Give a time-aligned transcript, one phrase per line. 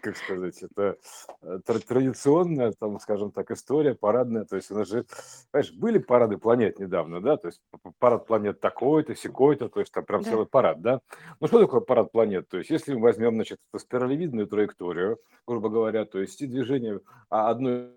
[0.00, 0.96] как сказать, это
[1.42, 4.44] э, традиционная, там, скажем так, история парадная.
[4.44, 5.04] То есть у нас же,
[5.50, 7.60] понимаешь, были парады планет недавно, да, то есть
[7.98, 10.30] парад планет такой-то, секой-то, то есть там прям Да.
[10.30, 11.00] целый парад, да.
[11.40, 12.48] Ну что такое парад планет?
[12.48, 17.50] То есть если мы возьмем, значит, спиралевидную траекторию, грубо говоря, то есть и движение а,
[17.50, 17.90] одной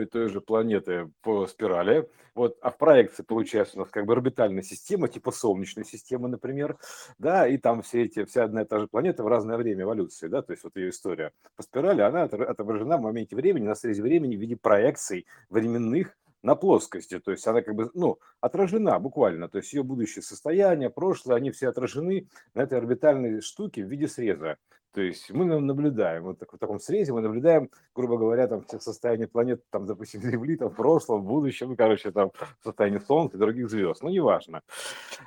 [0.00, 2.08] и той же планеты по спирали.
[2.34, 6.78] Вот, а в проекции получается у нас как бы орбитальная система, типа Солнечной системы, например,
[7.18, 10.28] да, и там все эти, вся одна и та же планета в разное время эволюции,
[10.28, 14.02] да, то есть вот ее история по спирали, она отображена в моменте времени, на срезе
[14.02, 19.48] времени в виде проекций временных на плоскости, то есть она как бы, ну, отражена буквально,
[19.48, 24.08] то есть ее будущее состояние, прошлое, они все отражены на этой орбитальной штуке в виде
[24.08, 24.56] среза.
[24.92, 28.78] То есть мы наблюдаем, вот так, в таком срезе мы наблюдаем, грубо говоря, там все
[28.78, 32.30] состояние планет, там, допустим, Земли, там, в прошлом, в будущем, короче, там,
[32.62, 34.62] состояние Солнца и других звезд, ну, неважно.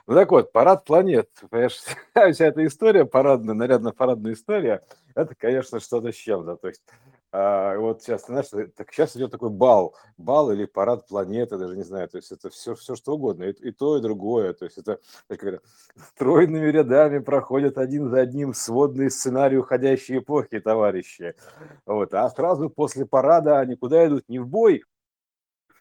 [0.05, 1.79] Ну, так вот, парад планет, понимаешь,
[2.33, 4.83] вся эта история, парадная, нарядно-парадная история,
[5.15, 6.83] это, конечно, что-то с чем-то, то есть
[7.37, 11.83] а, вот сейчас, знаешь, так сейчас идет такой бал, бал или парад планеты, даже не
[11.83, 14.77] знаю, то есть это все, все что угодно, и, и то, и другое, то есть
[14.77, 15.61] это как это,
[16.13, 21.35] стройными рядами проходят один за одним сводные сценарии уходящей эпохи, товарищи.
[21.85, 24.29] Вот, а сразу после парада они куда идут?
[24.29, 24.85] Не в бой,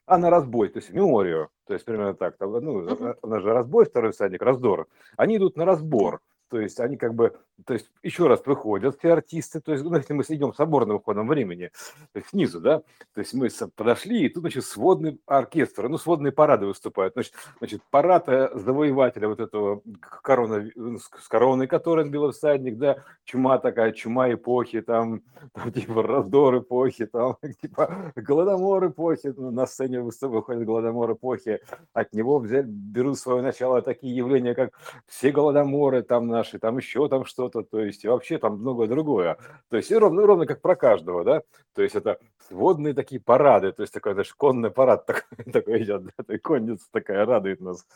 [0.07, 3.43] а на разбой, то есть в меморию, то есть примерно так, там, ну, у нас
[3.43, 6.21] же разбой, второй всадник, раздор, они идут на разбор,
[6.55, 9.97] то есть они как бы, то есть еще раз выходят все артисты, то есть, ну,
[9.97, 11.73] если мы идем соборным ходом времени,
[12.13, 12.79] то есть снизу, да,
[13.13, 17.83] то есть мы подошли, и тут, значит, сводный оркестр, ну, сводные парады выступают, значит, значит
[17.91, 19.83] парад завоевателя вот этого
[20.23, 25.23] корона, с короной, которой белый всадник, да, чума такая, чума эпохи, там,
[25.55, 32.13] там типа раздор эпохи, там, типа голодомор эпохи, ну, на сцене выходит голодомор эпохи, от
[32.13, 34.71] него взять, берут свое начало такие явления, как
[35.09, 39.39] все голодоморы, там, наши, там еще там что-то, то есть и вообще там многое другое.
[39.71, 41.43] То есть и ровно, ровно как про каждого, да,
[41.75, 46.05] то есть это сводные такие парады, то есть такой, знаешь, конный парад такой, такой идет,
[46.05, 47.87] да, такой конница такая радует нас,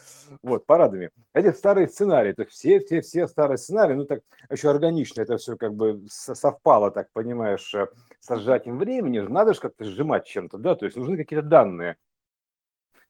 [0.42, 1.10] вот, парадами.
[1.34, 4.20] Эти старые сценарии, то есть все, все, все старые сценарии, ну так
[4.50, 7.88] еще органично это все как бы совпало, так понимаешь, э,
[8.20, 11.96] со сжатием времени, надо же как-то сжимать чем-то, да, то есть нужны какие-то данные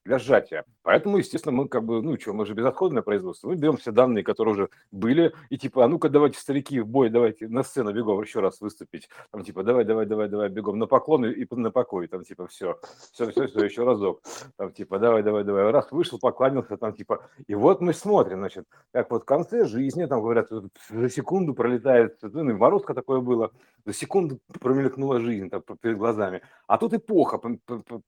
[0.04, 0.64] для сжатия.
[0.82, 3.48] Поэтому, естественно, мы как бы, ну что, мы же безотходное производство.
[3.48, 7.10] Мы берем все данные, которые уже были, и типа, а ну-ка давайте, старики, в бой,
[7.10, 9.08] давайте на сцену бегом еще раз выступить.
[9.30, 12.08] Там типа, давай, давай, давай, давай, бегом на поклон и на покой.
[12.08, 12.78] Там типа, все,
[13.12, 14.22] все, все, все, еще разок.
[14.56, 15.70] Там типа, давай, давай, давай.
[15.70, 20.06] Раз вышел, поклонился, там типа, и вот мы смотрим, значит, как вот в конце жизни,
[20.06, 20.48] там говорят,
[20.90, 23.50] за секунду пролетает, ну, морозка такое было,
[23.84, 26.42] за секунду промелькнула жизнь там, перед глазами.
[26.66, 27.38] А тут эпоха,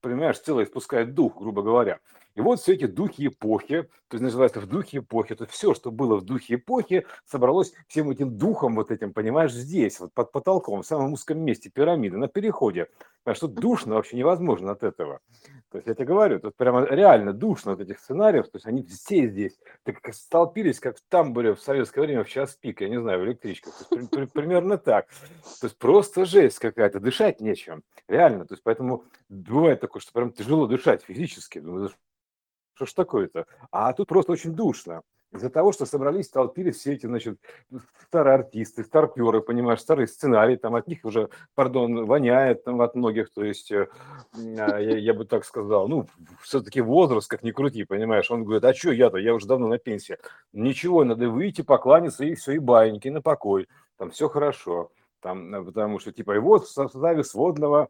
[0.00, 1.89] понимаешь, целая испускает дух, грубо говоря.
[1.90, 1.96] Yeah.
[2.40, 5.74] И вот все эти духи эпохи, то есть называется в духе эпохи, то есть все,
[5.74, 10.32] что было в духе эпохи, собралось всем этим духом вот этим, понимаешь, здесь, вот под
[10.32, 12.88] потолком, в самом узком месте пирамиды, на переходе.
[13.22, 15.20] Потому что душно вообще невозможно от этого.
[15.70, 18.84] То есть я тебе говорю, тут прямо реально душно от этих сценариев, то есть они
[18.84, 22.88] все здесь так как столпились, как в тамбуре в советское время в час пик, я
[22.88, 23.74] не знаю, в электричках.
[23.90, 25.08] То есть, при, при, примерно так.
[25.60, 27.82] То есть просто жесть какая-то, дышать нечем.
[28.08, 28.46] Реально.
[28.46, 31.58] То есть поэтому бывает такое, что прям тяжело дышать физически.
[31.58, 31.90] Думаю,
[32.80, 33.44] что ж такое-то?
[33.70, 35.02] А тут просто очень душно.
[35.32, 37.38] Из-за того, что собрались, столпились все эти, значит,
[38.08, 43.30] старые артисты, старперы, понимаешь, старые сценарии, там от них уже, пардон, воняет там от многих,
[43.32, 43.88] то есть, э,
[44.34, 46.08] я, я бы так сказал, ну,
[46.42, 49.78] все-таки возраст, как ни крути, понимаешь, он говорит, а что я-то, я уже давно на
[49.78, 50.16] пенсии.
[50.52, 54.90] Ничего, надо выйти, покланяться, и все, и баиньки на покой, там все хорошо
[55.20, 57.88] там, э, потому что типа и вот в составе сводного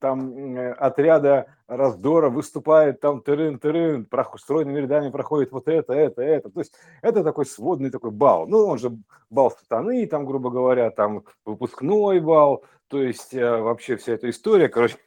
[0.00, 4.06] там э, отряда раздора выступает там тырын-тырын,
[4.36, 6.50] стройными рядами проходит вот это, это, это.
[6.50, 8.46] То есть это такой сводный такой бал.
[8.46, 8.96] Ну, он же
[9.30, 14.68] бал сатаны, там, грубо говоря, там выпускной бал, то есть э, вообще вся эта история,
[14.68, 14.96] короче,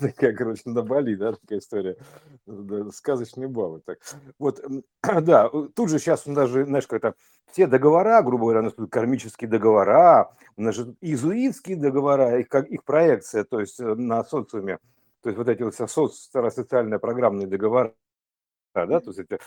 [0.00, 1.96] такая, короче, на Бали, да, такая история,
[2.92, 3.80] сказочный бал.
[3.80, 3.98] Так.
[4.38, 4.62] Вот,
[5.02, 7.14] да, тут же сейчас он даже, знаешь, как-то
[7.50, 12.48] все договора, грубо говоря, у нас тут кармические договора, у нас же изуитские договора, их,
[12.48, 14.78] как, их проекция, то есть э, на социуме,
[15.22, 17.94] то есть вот эти вот социально программные договора,
[18.74, 19.40] да, то есть это,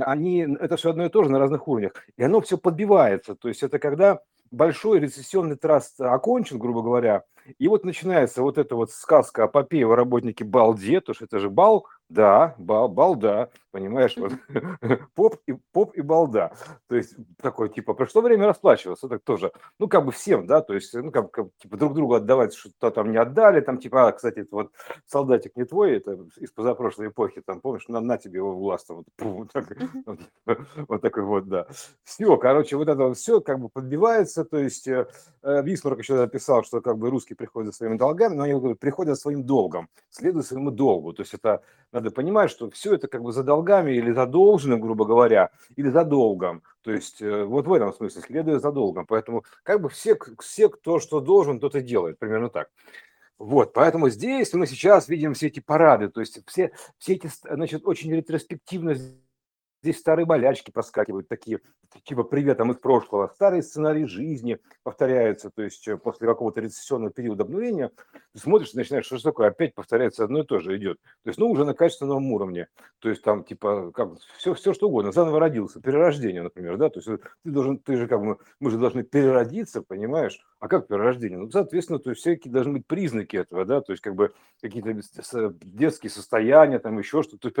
[0.00, 3.48] они, это все одно и то же на разных уровнях, и оно все подбивается, то
[3.48, 4.20] есть это когда
[4.54, 7.24] большой рецессионный траст окончен, грубо говоря,
[7.58, 11.38] и вот начинается вот эта вот сказка о попе о работнике Балде, то что это
[11.38, 14.32] же бал, да, бал, балда, понимаешь, вот.
[15.14, 16.52] Поп и поп и балда,
[16.88, 20.74] то есть такой типа пришло время расплачиваться, так тоже, ну как бы всем, да, то
[20.74, 24.12] есть ну как, как типа друг другу отдавать, что-то там не отдали, там типа, а,
[24.12, 24.72] кстати, это вот
[25.06, 29.06] солдатик не твой, это из позапрошлой эпохи, там помнишь, на, на тебе его власть, вот,
[29.18, 29.76] вот, так,
[30.06, 30.20] вот,
[30.88, 31.66] вот такой вот, да,
[32.04, 35.06] все, короче, вот это вот все как бы подбивается, то есть э,
[35.42, 39.18] Бисмарк еще написал, что как бы русские приходят за своими долгами, но они говорят, приходят
[39.18, 41.62] своим долгом, следуют своему долгу, то есть это
[41.94, 46.04] надо понимать, что все это как бы за долгами или задолженным, грубо говоря, или за
[46.04, 46.62] долгом.
[46.82, 49.06] То есть э, вот в этом смысле, следуя за долгом.
[49.06, 52.18] Поэтому как бы все, все кто что должен, тот и делает.
[52.18, 52.68] Примерно так.
[53.38, 57.84] Вот, поэтому здесь мы сейчас видим все эти парады, то есть все, все эти, значит,
[57.84, 58.94] очень ретроспективно
[59.84, 61.60] Здесь старые болячки проскакивают, такие,
[62.04, 63.30] типа «Привет, а из прошлого».
[63.34, 67.90] Старые сценарии жизни повторяются, то есть э, после какого-то рецессионного периода обнуления
[68.32, 71.02] ты смотришь, начинаешь, что такое, опять повторяется одно и то же идет.
[71.22, 72.68] То есть, ну, уже на качественном уровне.
[72.98, 77.00] То есть там, типа, как, все, все что угодно, заново родился, перерождение, например, да, то
[77.00, 80.40] есть ты должен, ты же как бы, мы же должны переродиться, понимаешь?
[80.64, 81.36] А как перерождение?
[81.36, 84.32] Ну, соответственно, то есть всякие должны быть признаки этого, да, то есть как бы
[84.62, 84.98] какие-то
[85.62, 87.54] детские состояния, там еще что-то, то есть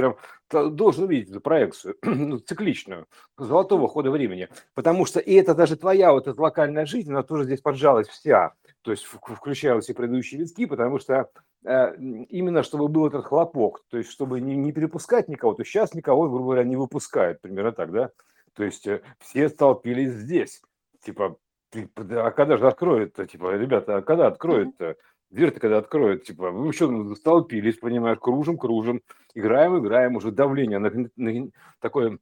[0.50, 3.06] прям должен увидеть эту проекцию ну, цикличную,
[3.36, 4.48] золотого хода времени.
[4.72, 8.54] Потому что и это даже твоя вот эта локальная жизнь, она тоже здесь поджалась вся,
[8.80, 11.28] то есть включая все предыдущие витки, потому что
[11.66, 15.92] э, именно чтобы был этот хлопок, то есть чтобы не, не перепускать никого, то сейчас
[15.92, 18.12] никого, грубо говоря, не выпускают, примерно так, да?
[18.54, 20.62] То есть э, все столпились здесь,
[21.02, 21.36] типа,
[21.74, 24.96] а когда же откроют-то, типа, ребята, а когда откроют-то?
[25.30, 29.02] Дверь-то когда откроют, типа, вы еще столпились, понимаешь, кружим, кружим,
[29.34, 31.10] играем, играем, уже давление нагн...
[31.16, 31.52] Нагн...
[31.80, 32.18] такое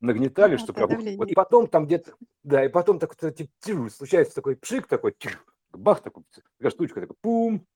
[0.00, 0.88] нагнетали, что прям...
[1.16, 5.14] Вот, и потом там где-то, да, и потом так типа, случается такой пшик такой,
[5.72, 6.24] бах, такой,
[6.56, 7.66] такая штучка, такой, пум,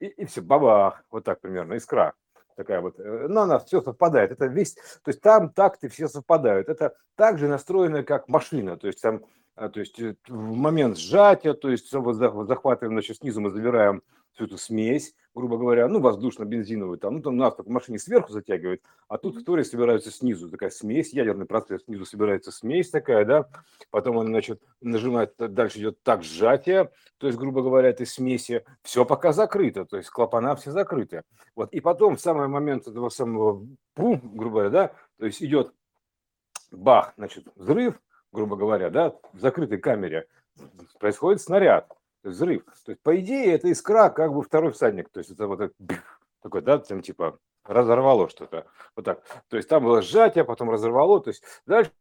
[0.00, 2.14] и, и все, бабах, вот так примерно, искра
[2.56, 4.32] такая вот, э, но она все совпадает.
[4.32, 6.68] Это весь, то есть там такты все совпадают.
[6.68, 11.54] Это также настроено как машина, то есть там а, то есть э, в момент сжатия,
[11.54, 14.02] то есть захватываем, значит, снизу мы забираем
[14.36, 18.82] всю эту смесь, грубо говоря, ну, воздушно-бензиновую, там, ну, там нас в машине сверху затягивает,
[19.08, 23.48] а тут в Торе собираются снизу, такая смесь, ядерный процесс, снизу собирается смесь такая, да,
[23.90, 29.06] потом он, значит, нажимает, дальше идет так сжатие, то есть, грубо говоря, этой смеси, все
[29.06, 31.22] пока закрыто, то есть клапана все закрыты,
[31.54, 35.72] вот, и потом в самый момент этого самого, пум, грубо говоря, да, то есть идет
[36.70, 37.98] бах, значит, взрыв,
[38.32, 40.26] грубо говоря, да, в закрытой камере
[40.98, 41.90] происходит снаряд,
[42.22, 42.64] взрыв.
[42.84, 45.08] То есть, по идее, это искра, как бы второй всадник.
[45.10, 45.72] То есть, это вот
[46.42, 48.66] такой, да, там типа разорвало что-то.
[48.94, 49.22] Вот так.
[49.48, 51.20] То есть, там было сжатие, потом разорвало.
[51.20, 51.92] То есть, дальше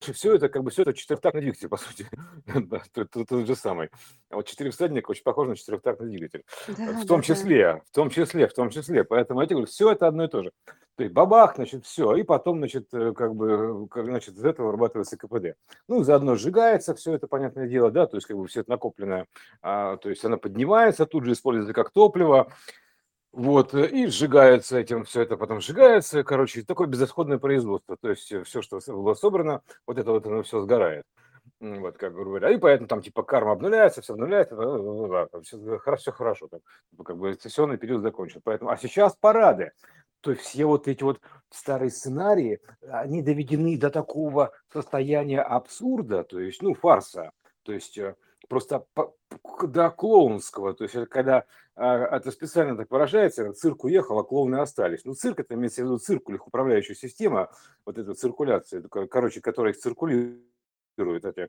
[0.00, 2.08] все это как бы все это четырехтактный двигатель, по сути.
[3.28, 3.90] тот, же самый.
[4.30, 6.44] А вот четыре всадника очень похож на четырехтактный двигатель.
[6.66, 9.04] В том числе, в том числе, в том числе.
[9.04, 10.52] Поэтому я тебе говорю, все это одно и то же.
[11.00, 14.66] То есть бабах, значит, все, и потом, значит, э, как бы, как, значит, из этого
[14.66, 15.56] вырабатывается КПД.
[15.88, 19.26] Ну, заодно сжигается все это, понятное дело, да, то есть как бы все это накопленное,
[19.62, 22.52] а, то есть она поднимается, тут же используется как топливо,
[23.32, 28.30] вот, э, и сжигается этим, все это потом сжигается, короче, такое безысходное производство, то есть
[28.30, 31.04] э, все, что было собрано, вот это вот оно все сгорает.
[31.60, 32.50] Вот, как говоря.
[32.50, 34.56] И поэтому там типа карма обнуляется, все обнуляется,
[35.42, 36.60] все хорошо, все хорошо, там,
[37.04, 38.40] как бы сессионный период закончен.
[38.42, 39.72] Поэтому, а сейчас парады.
[40.20, 41.20] То есть все вот эти вот
[41.50, 47.32] старые сценарии, они доведены до такого состояния абсурда, то есть, ну, фарса.
[47.62, 48.16] То есть э,
[48.48, 48.84] просто
[49.62, 51.44] до клоунского, то есть когда
[51.76, 55.04] а, это специально так выражается, цирк уехал, а клоуны остались.
[55.04, 57.50] Ну, цирк это имеется в виду их управляющая система,
[57.86, 60.40] вот эта циркуляция, короче, которая их циркулирует
[60.98, 61.48] это,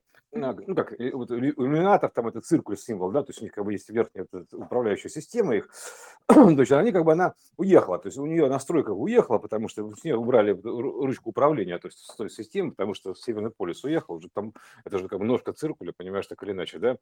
[0.68, 3.74] ну как, вот иллюминатов там это циркуль символ, да, то есть у них как бы
[3.74, 5.70] есть верхняя управляющая система их,
[6.28, 9.94] то есть они как бы она уехала, то есть у нее настройка уехала, потому что
[9.96, 14.16] с нее убрали ручку управления, то есть с той системы, потому что Северный полюс уехал,
[14.16, 14.54] уже там,
[14.86, 16.98] это же как бы ножка циркуля, понимаешь, так или иначе, да,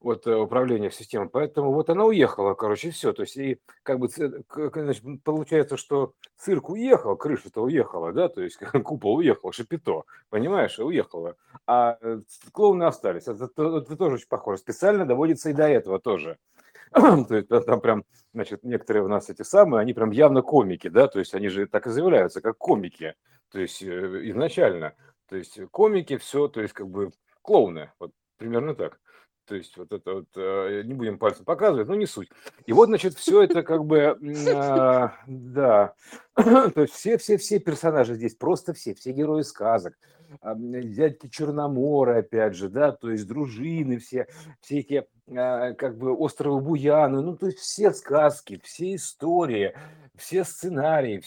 [0.00, 4.08] вот э, управление системой, поэтому вот она уехала, короче, все, то есть и как бы
[4.08, 11.36] значит, получается, что цирк уехал, крыша-то уехала, да, то есть купол уехал, шапито, понимаешь, уехала,
[11.72, 13.28] а э, клоуны остались.
[13.28, 14.58] Это, это, это тоже очень похоже.
[14.58, 16.36] Специально доводится и до этого тоже.
[16.92, 21.06] то есть там прям, значит, некоторые у нас эти самые, они прям явно комики, да,
[21.06, 23.14] то есть они же так и заявляются, как комики,
[23.52, 24.96] то есть э, изначально.
[25.28, 28.98] То есть комики, все, то есть как бы клоуны, вот примерно так.
[29.44, 32.30] То есть вот это вот, э, не будем пальцем показывать, но не суть.
[32.66, 35.94] И вот, значит, все это как бы, да,
[36.34, 39.94] то есть все-все-все персонажи здесь, просто все, все герои сказок,
[40.42, 44.26] дядьки Черномора, опять же, да, то есть дружины все,
[44.60, 45.06] все эти
[45.36, 49.74] а, как бы островы Буяны, ну, то есть все сказки, все истории,
[50.16, 51.22] все сценарии,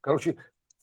[0.00, 0.36] короче,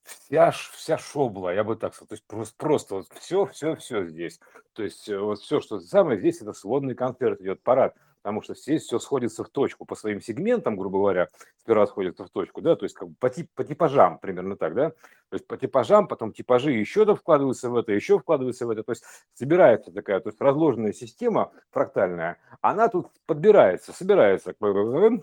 [0.03, 4.05] вся, вся шобла, я бы так сказал, то есть просто, просто вот все, все, все
[4.05, 4.39] здесь.
[4.73, 7.95] То есть э, вот все, что самое здесь, это сводный концерт идет, парад
[8.27, 11.29] потому что здесь все сходится в точку по своим сегментам, грубо говоря,
[11.61, 14.75] сперва сходится в точку, да, то есть как бы по, тип, по типажам примерно так,
[14.75, 18.69] да, то есть по типажам, потом типажи еще да вкладываются в это, еще вкладываются в
[18.69, 24.53] это, то есть собирается такая, то есть разложенная система фрактальная, она тут подбирается, собирается,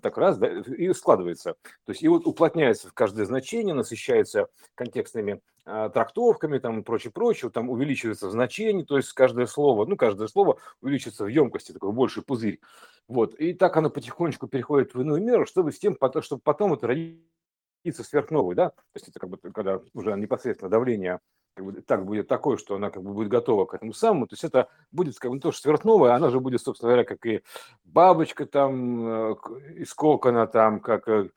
[0.01, 5.43] так раз, да, и складывается, то есть и вот уплотняется в каждое значение, насыщается контекстными
[5.65, 10.59] трактовками там прочее, прочее, там увеличивается в значении, то есть каждое слово, ну, каждое слово
[10.81, 12.61] увеличится в емкости, такой больший пузырь.
[13.09, 13.35] Вот.
[13.35, 18.03] И так оно потихонечку переходит в иную меру, чтобы с тем, чтобы потом это родиться
[18.03, 21.21] сверхновой, да, то есть это как бы когда уже непосредственно давление
[21.55, 24.35] как бы, так будет такое, что она как бы будет готова к этому самому, то
[24.35, 27.43] есть это будет как бы тоже сверхновая, она же будет, собственно говоря, как и
[27.85, 29.35] бабочка там э,
[29.77, 31.31] из кокона, там, как э,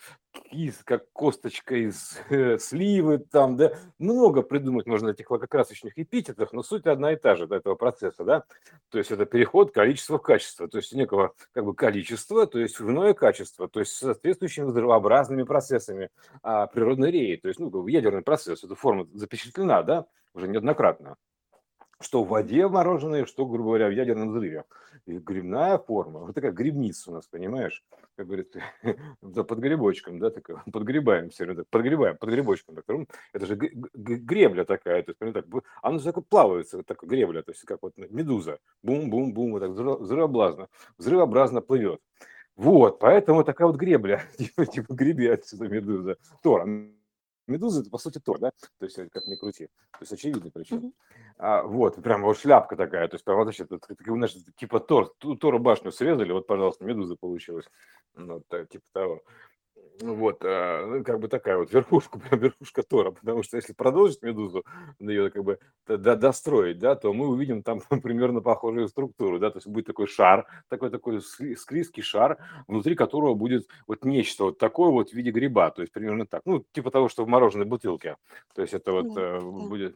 [0.44, 6.63] кис, как косточка из э, сливы, там, да, много придумать можно этих лакокрасочных эпитетов, но
[6.63, 8.44] суть одна и та же до этого процесса, да,
[8.89, 12.79] то есть это переход количества в качество, то есть некого как бы количества, то есть
[12.79, 16.10] в иное качество, то есть соответствующими взрывообразными процессами
[16.41, 21.17] а, природной реи, то есть, ну, ядерный процесс, эта форма запечатлена, да, уже неоднократно
[22.00, 24.66] что в воде мороженое, что, грубо говоря, в ядерном взрыве.
[25.06, 27.84] И грибная форма, вот такая грибница у нас, понимаешь,
[28.16, 28.56] как говорит,
[29.22, 32.75] да, под грибочком, да, такая, подгребаем все время, подгребаем, под грибочком.
[32.75, 32.86] Так,
[33.34, 35.46] это же гребля такая, то есть, так,
[35.82, 40.68] она так плавается, вот такая гребля, то есть, как вот медуза, бум-бум-бум, вот так взрывообразно,
[40.98, 42.01] взрывообразно плывет.
[42.56, 46.18] Вот, поэтому такая вот гребля, типа, типа греби отсюда медуза.
[46.42, 46.66] Тор,
[47.48, 48.51] Медуза это по сути Тор, да?
[48.80, 49.68] То есть как ни крути.
[49.92, 50.77] То есть очевидно причем.
[50.77, 50.94] Mm-hmm.
[51.38, 53.08] А, вот, прям вот шляпка такая.
[53.08, 57.66] То есть прям, значит, это, знаешь, типа Тор, Тора башню срезали, вот, пожалуйста, медуза получилась.
[58.16, 59.22] Ну, вот, типа того.
[60.01, 64.63] Вот, а, ну, как бы такая вот верхушка, верхушка Тора, потому что если продолжить Медузу,
[65.00, 69.58] ее как бы до, достроить, да, то мы увидим там примерно похожую структуру, да, то
[69.58, 72.38] есть будет такой шар, такой такой склизкий шар,
[72.68, 76.42] внутри которого будет вот нечто вот такое вот в виде гриба, то есть примерно так,
[76.46, 78.18] ну, типа того, что в мороженой бутылке,
[78.54, 79.96] то есть это вот да, э, будет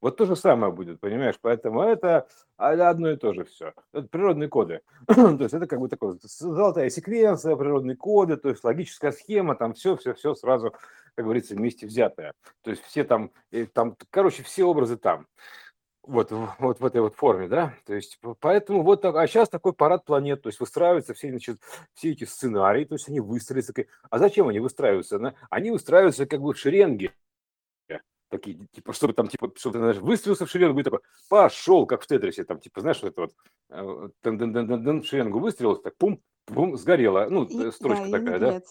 [0.00, 1.36] вот то же самое будет, понимаешь?
[1.40, 2.26] Поэтому это
[2.56, 3.74] одно и то же все.
[3.92, 4.80] Это природные коды.
[5.06, 9.74] то есть это как бы такое золотая секвенция, природные коды, то есть логическая схема, там
[9.74, 10.72] все, все, все сразу,
[11.14, 12.32] как говорится, вместе взятое.
[12.62, 13.30] То есть все там,
[13.72, 15.26] там, короче, все образы там.
[16.02, 20.06] Вот, вот в этой вот форме, да, то есть поэтому вот, а сейчас такой парад
[20.06, 21.58] планет, то есть выстраиваются все, значит,
[21.92, 23.74] все эти сценарии, то есть они выстроятся,
[24.08, 25.34] а зачем они выстраиваются?
[25.50, 27.12] Они выстраиваются как бы в шеренге,
[28.30, 32.06] такие, типа, чтобы там, типа, чтобы знаешь, выстрелился в шеренгу и такой, пошел, как в
[32.06, 33.32] Тетрисе, там, типа, знаешь, вот это вот,
[33.70, 36.20] э, в шеренгу выстрелился, так, пум,
[36.50, 38.62] бум, сгорела, ну, и, строчка да, такая, да?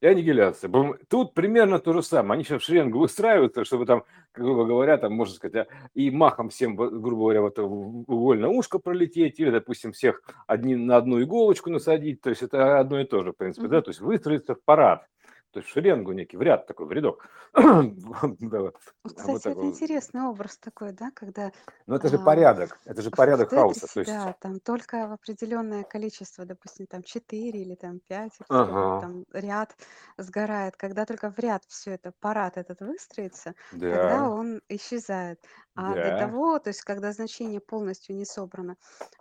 [0.00, 0.68] И аннигиляция.
[0.68, 0.96] Бум.
[1.08, 2.34] Тут примерно то же самое.
[2.34, 6.48] Они сейчас в шеренгу выстраиваются, чтобы там, грубо говоря, там, можно сказать, а, и махом
[6.48, 11.70] всем, грубо говоря, вот в угольное ушко пролететь, или, допустим, всех одни, на одну иголочку
[11.70, 14.62] насадить, то есть это одно и то же, в принципе, да, то есть выстроиться в
[14.62, 15.06] парад
[15.52, 17.28] то есть в шеренгу некий, в ряд такой, в рядок.
[17.54, 21.50] Кстати, это интересный образ такой, да, когда...
[21.86, 24.04] Ну это же порядок, это же порядок хаоса.
[24.04, 29.76] Да, там только в определенное количество, допустим, там 4 или там 5, там ряд
[30.18, 30.76] сгорает.
[30.76, 35.40] Когда только в ряд все это, парад этот выстроится, тогда он исчезает.
[35.74, 38.76] А до того, то есть когда значение полностью не собрано,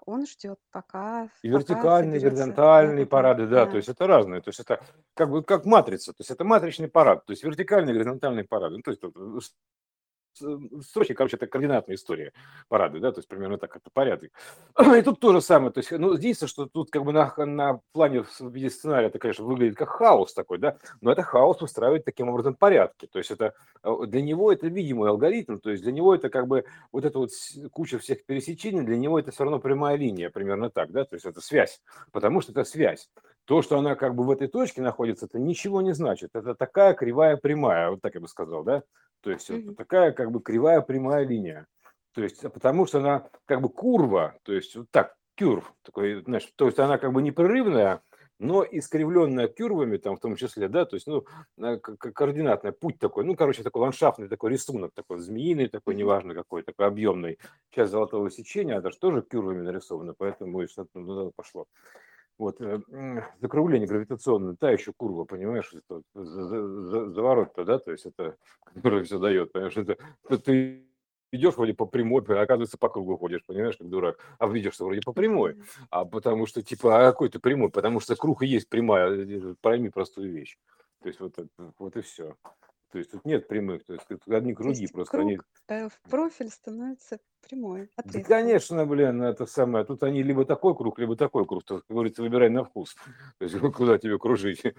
[0.05, 4.81] он ждет, пока, И вертикальные, горизонтальные парады, да, то есть это разные, то есть это
[5.15, 8.81] как бы как матрица, то есть это матричный парад, то есть вертикальный, горизонтальный парад, ну,
[8.81, 9.01] то есть
[10.81, 12.33] строчки, короче, это координатная история
[12.67, 14.31] парады, да, то есть примерно так, это порядок.
[14.97, 17.79] И тут то же самое, то есть, ну, единственное, что тут как бы на, на
[17.93, 22.05] плане в виде сценария это, конечно, выглядит как хаос такой, да, но это хаос устраивает
[22.05, 23.53] таким образом порядки, то есть это
[23.83, 27.17] э, для него это видимый алгоритм, то есть для него это как бы вот эта
[27.17, 27.31] вот
[27.71, 31.25] куча всех пересечений, для него это все равно прямая линия, примерно так, да, то есть
[31.25, 33.09] это связь, потому что это связь.
[33.45, 36.31] То, что она как бы в этой точке находится, это ничего не значит.
[36.33, 38.83] Это такая кривая прямая, вот так я бы сказал, да?
[39.21, 39.67] То есть mm-hmm.
[39.67, 41.67] вот такая как бы кривая прямая линия.
[42.13, 46.23] То есть а потому что она как бы курва, то есть вот так, кюрв, такой,
[46.23, 48.01] знаешь, то есть она как бы непрерывная,
[48.39, 51.25] но искривленная кюрвами, там в том числе, да, то есть, ну,
[51.57, 56.87] координатный путь такой, ну, короче, такой ландшафтный такой рисунок, такой змеиный, такой, неважно какой, такой
[56.87, 57.39] объемный.
[57.71, 61.65] Часть золотого сечения, это же тоже кюрвами нарисовано, поэтому и что-то ну, пошло.
[62.37, 62.81] Вот, э,
[63.39, 68.35] закругление гравитационное, та еще курва, понимаешь, это заворот-то, да, то есть это,
[68.73, 69.97] которое все дает, понимаешь, это,
[70.29, 70.51] это
[71.31, 74.17] идешь вроде по прямой, а оказывается по кругу ходишь, понимаешь, как дурак.
[74.37, 75.57] А видишь, что вроде по прямой,
[75.89, 77.69] а потому что типа, а какой ты прямой?
[77.69, 80.57] Потому что круг и есть прямая, э, пойми простую вещь.
[81.01, 81.35] То есть вот,
[81.77, 82.35] вот и все.
[82.91, 85.35] То есть тут нет прямых, то есть одни круги, есть просто они...
[85.35, 89.85] круг э, в профиль становится прямой, Да, конечно, блин, это самое.
[89.85, 91.63] Тут они либо такой круг, либо такой круг.
[91.63, 92.95] То, как говорится, выбирай на вкус.
[93.37, 94.63] То есть куда тебе кружить.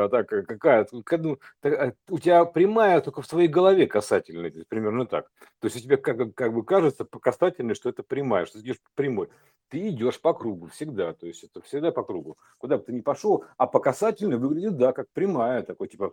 [0.00, 0.86] А так э, какая?
[0.92, 5.30] ну, а, у тебя прямая только в твоей голове касательная, примерно так.
[5.60, 8.64] То есть у тебя как, как бы кажется по касательной, что это прямая, что ты
[8.64, 9.28] идешь прямой
[9.70, 12.36] ты идешь по кругу всегда, то есть это всегда по кругу.
[12.58, 16.12] Куда бы ты ни пошел, а по касательной выглядит, да, как прямая, такой типа,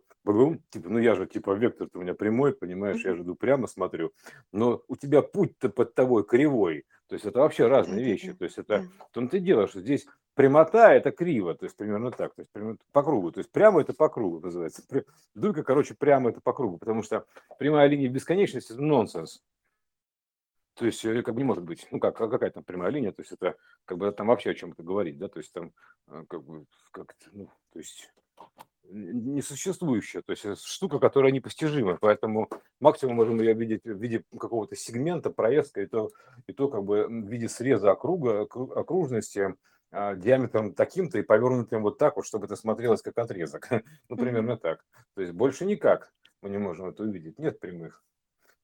[0.69, 4.13] типа, ну я же типа вектор у меня прямой, понимаешь, я же иду прямо смотрю,
[4.53, 8.57] но у тебя путь-то под тобой кривой, то есть это вообще разные вещи, то есть
[8.57, 12.41] это в том ты делаешь, что здесь прямота это криво, то есть примерно так, то
[12.41, 14.83] есть примерно по кругу, то есть прямо это по кругу называется.
[15.33, 17.25] Дуйка, короче, прямо это по кругу, потому что
[17.57, 19.41] прямая линия бесконечности это нонсенс.
[20.75, 23.21] То есть как бы не может быть, ну как, а какая там прямая линия, то
[23.21, 25.73] есть это как бы там вообще о чем-то говорить, да, то есть там
[26.07, 28.13] э, как бы как ну, то есть
[28.89, 35.29] несуществующая, то есть штука, которая непостижима, поэтому максимум можем ее видеть в виде какого-то сегмента,
[35.29, 36.09] проезда, и то,
[36.47, 39.55] и то как бы в виде среза округа, окружности,
[39.91, 43.69] а, диаметром таким-то и повернутым вот так вот, чтобы это смотрелось как отрезок.
[44.09, 44.83] Ну, примерно так.
[45.15, 47.39] То есть больше никак мы не можем это увидеть.
[47.39, 48.03] Нет прямых.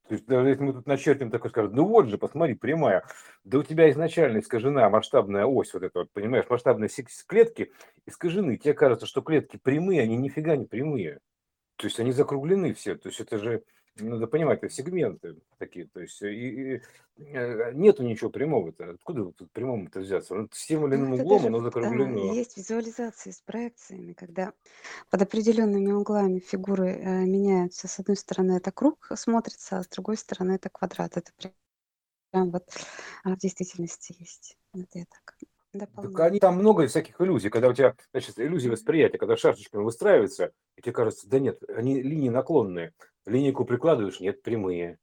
[0.08, 3.06] То есть даже если мы тут начертим такой, скажем, ну вот же, посмотри, прямая,
[3.46, 6.90] да у тебя изначально искажена масштабная ось, вот эта вот, понимаешь, масштабные
[7.26, 7.72] клетки
[8.06, 8.58] искажены.
[8.58, 11.20] Тебе кажется, что клетки прямые, они нифига не прямые.
[11.78, 12.96] То есть они закруглены все.
[12.96, 13.64] То есть это же
[13.98, 16.82] надо понимать, это сегменты такие, то есть и, и,
[17.18, 18.92] э, нету ничего прямого-то.
[18.92, 20.34] Откуда тут прямому-то взяться?
[20.36, 22.34] Ну, с тем или иным Ну, это углом оно да, закруглено.
[22.34, 24.54] есть визуализации с проекциями, когда
[25.10, 27.88] под определенными углами фигуры э, меняются.
[27.88, 31.18] С одной стороны это круг смотрится, а с другой стороны это квадрат.
[31.18, 32.64] Это прям вот
[33.24, 34.58] а, в действительности есть.
[34.74, 35.38] Это я так
[35.72, 40.52] Так они там много всяких иллюзий, когда у тебя, значит, иллюзия восприятия, когда шашечками выстраивается,
[40.78, 42.94] и тебе кажется, да нет, они линии наклонные.
[43.26, 44.98] Линейку прикладываешь, нет, прямые.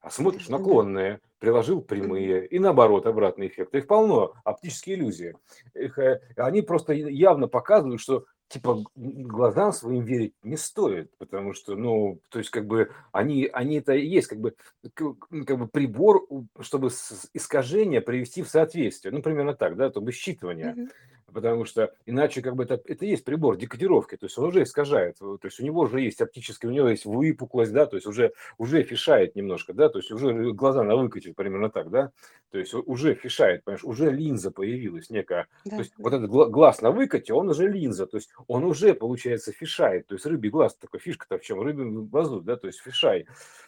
[0.00, 3.74] А смотришь, наклонные, приложил прямые, и наоборот, обратный эффект.
[3.74, 5.36] Их полно, оптические иллюзии.
[5.74, 11.76] Их, э, они просто явно показывают, что типа глазам своим верить не стоит, потому что,
[11.76, 14.54] ну, то есть как бы они, они это и есть как бы,
[14.94, 16.26] как бы прибор,
[16.60, 16.88] чтобы
[17.34, 19.12] искажение привести в соответствие.
[19.12, 20.74] Ну, примерно так, да, то бы считывание.
[20.74, 20.88] Mm-hmm
[21.32, 25.18] потому что иначе как бы это, это есть прибор декодировки, то есть он уже искажает,
[25.18, 28.32] то есть у него уже есть оптическая, у него есть выпуклость, да, то есть уже,
[28.58, 32.10] уже фишает немножко, да, то есть уже глаза на выкате, примерно так, да,
[32.50, 35.76] то есть уже фишает, понимаешь, уже линза появилась некая, да.
[35.76, 39.52] то есть вот этот глаз на выкате, он уже линза, то есть он уже, получается,
[39.52, 43.26] фишает, то есть рыбий глаз, такой фишка-то в чем, рыбий глазу, да, то есть фишай,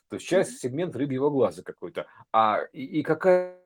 [0.09, 3.62] то есть часть, сегмент рыбьего глаза какой-то, а и, и какая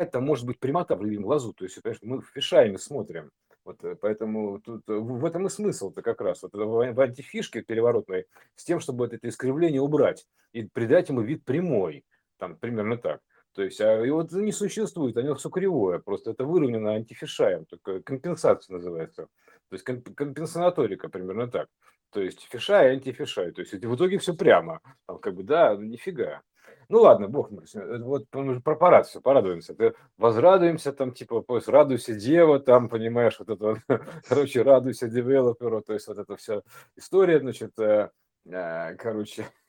[0.00, 1.52] это может быть прямота в рыбьем глазу.
[1.52, 3.30] То есть, мы фишами смотрим.
[3.64, 6.42] Вот, э, поэтому тут э, в этом и смысл-то как раз.
[6.42, 8.24] Вот в антифишке переворотной
[8.56, 12.04] с тем, чтобы это, искривление убрать и придать ему вид прямой.
[12.38, 13.20] Там примерно так.
[13.52, 18.74] То есть, а его не существует, оно все кривое, просто это выровнено антифишаем, только компенсация
[18.74, 19.26] называется.
[19.68, 21.68] То есть компенсаторика примерно так.
[22.10, 23.52] То есть фишай, антифишай.
[23.52, 24.80] То есть в итоге все прямо.
[25.06, 26.42] Там как бы, да, нифига.
[26.90, 27.66] Ну ладно, бог мой,
[28.00, 28.28] вот
[28.64, 29.74] про парад все, порадуемся.
[29.74, 33.80] Ты возрадуемся там, типа, поезд, радуйся, дева, там, понимаешь, вот это
[34.28, 36.62] короче, радуйся девелоперу, то есть вот эта вся
[36.96, 38.10] история, значит, э,
[38.50, 39.46] короче,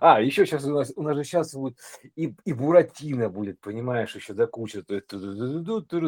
[0.00, 1.78] а, еще сейчас у нас, у нас же сейчас будет
[2.16, 4.84] и, и Буратино будет, понимаешь, еще до кучи,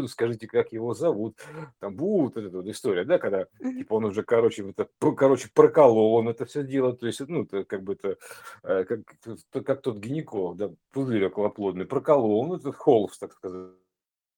[0.08, 1.38] скажите, как его зовут,
[1.78, 6.28] там будет эта вот история, да, когда, типа, он уже, короче, это, короче, проколол, он
[6.28, 8.16] это все дело, то есть, ну, это как бы это,
[8.62, 13.72] э, как, как тот гинеколог, да, пузырь околоплодный, проколол, ну, этот Холмс, так сказать,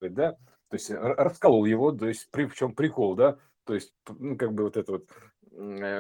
[0.00, 4.36] да, то есть расколол его, то есть при, в чем прикол, да, то есть, ну,
[4.36, 5.31] как бы вот это вот Э,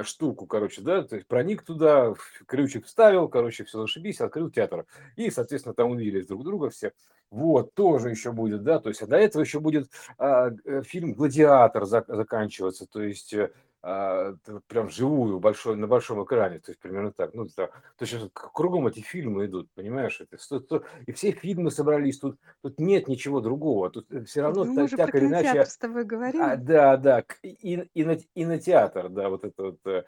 [0.04, 2.14] штуку, короче, да, то есть проник туда,
[2.46, 4.86] ключик вставил, короче, все зашибись, открыл театр.
[5.16, 6.92] И, соответственно, там увидели друг друга все.
[7.30, 11.14] Вот, тоже еще будет, да, то есть, а до этого еще будет а, э, фильм
[11.14, 13.50] «Гладиатор» зак- заканчиваться, то есть, э,
[13.84, 14.36] а,
[14.68, 17.34] прям живую, большой, на большом экране, то есть примерно так.
[17.34, 17.66] Ну, то,
[17.96, 20.20] то есть кругом эти фильмы идут, понимаешь?
[20.20, 24.42] Это, то, то, и все фильмы собрались, тут, тут нет ничего другого, тут э, все
[24.42, 25.64] равно ну, мы так, так или иначе...
[25.64, 26.42] с тобой говорим.
[26.42, 30.06] А, да, да, и, и, на, и на театр, да, вот это вот.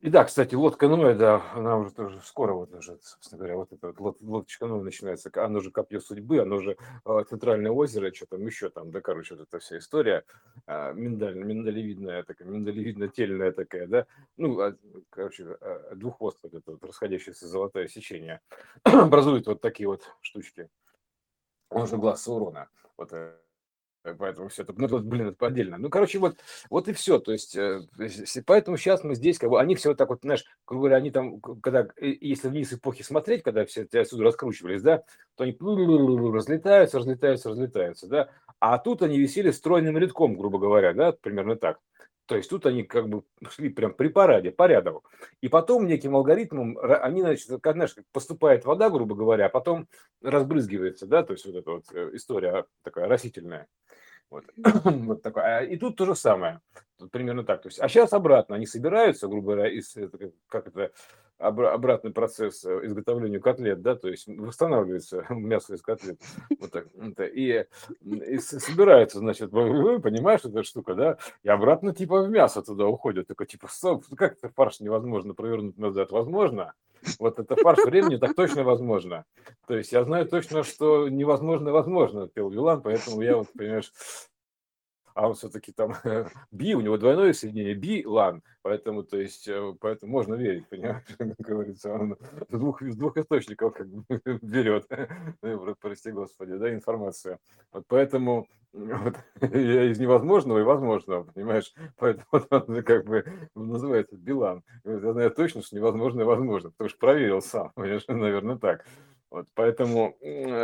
[0.00, 3.72] И да, кстати, лодка Ноя, да, она уже тоже скоро, вот уже, собственно говоря, вот
[3.72, 8.26] эта вот лодочка Ноя начинается, оно же копье судьбы, оно же э, центральное озеро, что
[8.26, 10.24] там еще там, да, короче, вот эта вся история
[10.66, 14.06] э, миндаль, миндалевидная такая, миндалевидно-тельная такая, да,
[14.36, 14.76] ну, а,
[15.08, 18.42] короче, э, двуххвост вот это вот расходящееся золотое сечение
[18.84, 20.68] образует вот такие вот штучки.
[21.70, 22.68] Он же глаз урона.
[22.96, 23.32] Вот Э,
[24.14, 25.78] поэтому все это, ну, вот, блин, это отдельно.
[25.78, 26.36] Ну, короче, вот,
[26.70, 27.18] вот и все.
[27.18, 27.80] То есть, э,
[28.44, 31.10] поэтому сейчас мы здесь, как бы, они все вот так вот, знаешь, грубо говоря, они
[31.10, 35.02] там, когда, если вниз эпохи смотреть, когда все эти отсюда раскручивались, да,
[35.36, 41.12] то они разлетаются, разлетаются, разлетаются, да, а тут они висели стройным рядком, грубо говоря, да,
[41.12, 41.78] примерно так.
[42.26, 45.04] То есть тут они как бы шли прям при параде, по ряду.
[45.40, 49.88] И потом неким алгоритмом они, значит, как, знаешь, поступает вода, грубо говоря, а потом
[50.22, 53.68] разбрызгивается, да, то есть вот эта вот э, история такая растительная.
[54.30, 54.44] Вот.
[54.84, 55.44] вот такое.
[55.44, 56.60] А, и тут то же самое.
[56.98, 57.62] Тут примерно так.
[57.62, 58.56] То есть, а сейчас обратно.
[58.56, 59.94] Они собираются, грубо говоря, из,
[60.48, 60.92] как это,
[61.38, 66.20] обратный процесс э, изготовления котлет, да, то есть восстанавливается мясо из котлет.
[66.58, 66.86] Вот так.
[67.34, 67.66] И,
[68.00, 73.26] и собирается, значит, понимаешь, эта штука, да, и обратно типа в мясо туда уходит.
[73.26, 76.10] Такой типа, стоп, как это фарш невозможно провернуть назад?
[76.10, 76.72] Возможно.
[77.18, 79.24] Вот это фарш времени так точно возможно.
[79.66, 83.92] То есть я знаю точно, что невозможно возможно, пел Вилан, поэтому я вот, понимаешь,
[85.16, 85.94] а он все-таки там
[86.52, 91.04] би, у него двойное соединение, би, лан, поэтому, то есть, э, поэтому можно верить, понимаешь,
[91.18, 92.16] как говорится, он
[92.48, 94.04] с двух, с двух источников как бы
[94.42, 94.86] берет,
[95.80, 97.38] прости господи, да, информацию.
[97.72, 103.24] Вот поэтому вот, я из невозможного и возможного, понимаешь, поэтому он как бы
[103.54, 104.62] называется Билан.
[104.84, 108.84] Я знаю точно, что невозможно и возможно, потому что проверил сам, понимаешь, наверное, так.
[109.36, 110.16] Вот поэтому,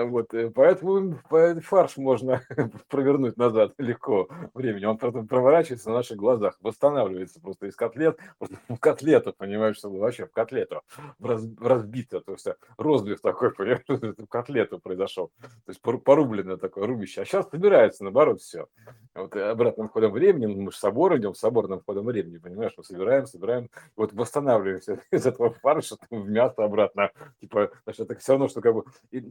[0.09, 1.19] вот, э, поэтому
[1.61, 2.41] фарш можно
[2.89, 4.87] провернуть назад легко времени.
[4.87, 9.91] Он потом проворачивается на наших глазах, восстанавливается просто из котлет, просто в котлету, понимаешь, что
[9.91, 10.81] вообще в котлету
[11.21, 15.31] раз, разбито, то есть розбив такой, понимаешь, в котлету произошел.
[15.39, 17.21] То есть порубленное такое рубище.
[17.21, 18.69] А сейчас собирается, наоборот, все.
[19.15, 23.69] Вот обратным ходом времени, мы же собор идем, соборным ходом времени, понимаешь, мы собираем, собираем,
[23.97, 27.11] вот восстанавливаемся из этого фарша в мясо обратно.
[27.39, 28.85] Типа, значит, это все равно, что как бы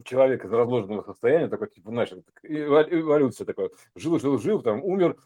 [0.04, 5.16] человек из разложенного состояния, такой, типа, знаешь, эволюция такой, жил, жил, жил, там, умер,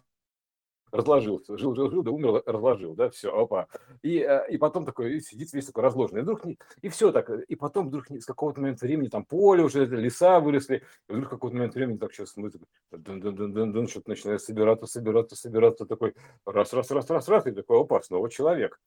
[0.97, 3.69] разложился, жил, жил, жил, да умер, разложил, да, все, опа.
[4.03, 6.21] И, э, и потом такой сидит весь такой разложенный.
[6.21, 9.63] И вдруг, не, и все так, и потом вдруг с какого-то момента времени там поле
[9.63, 12.51] уже, леса выросли, и вдруг какой-то момент времени так сейчас мы
[12.91, 17.29] дун -дун -дун -дун -дун, что-то начинает собираться, собираться, собираться, такой раз, раз, раз, раз,
[17.29, 18.79] раз, и такой, опа, снова человек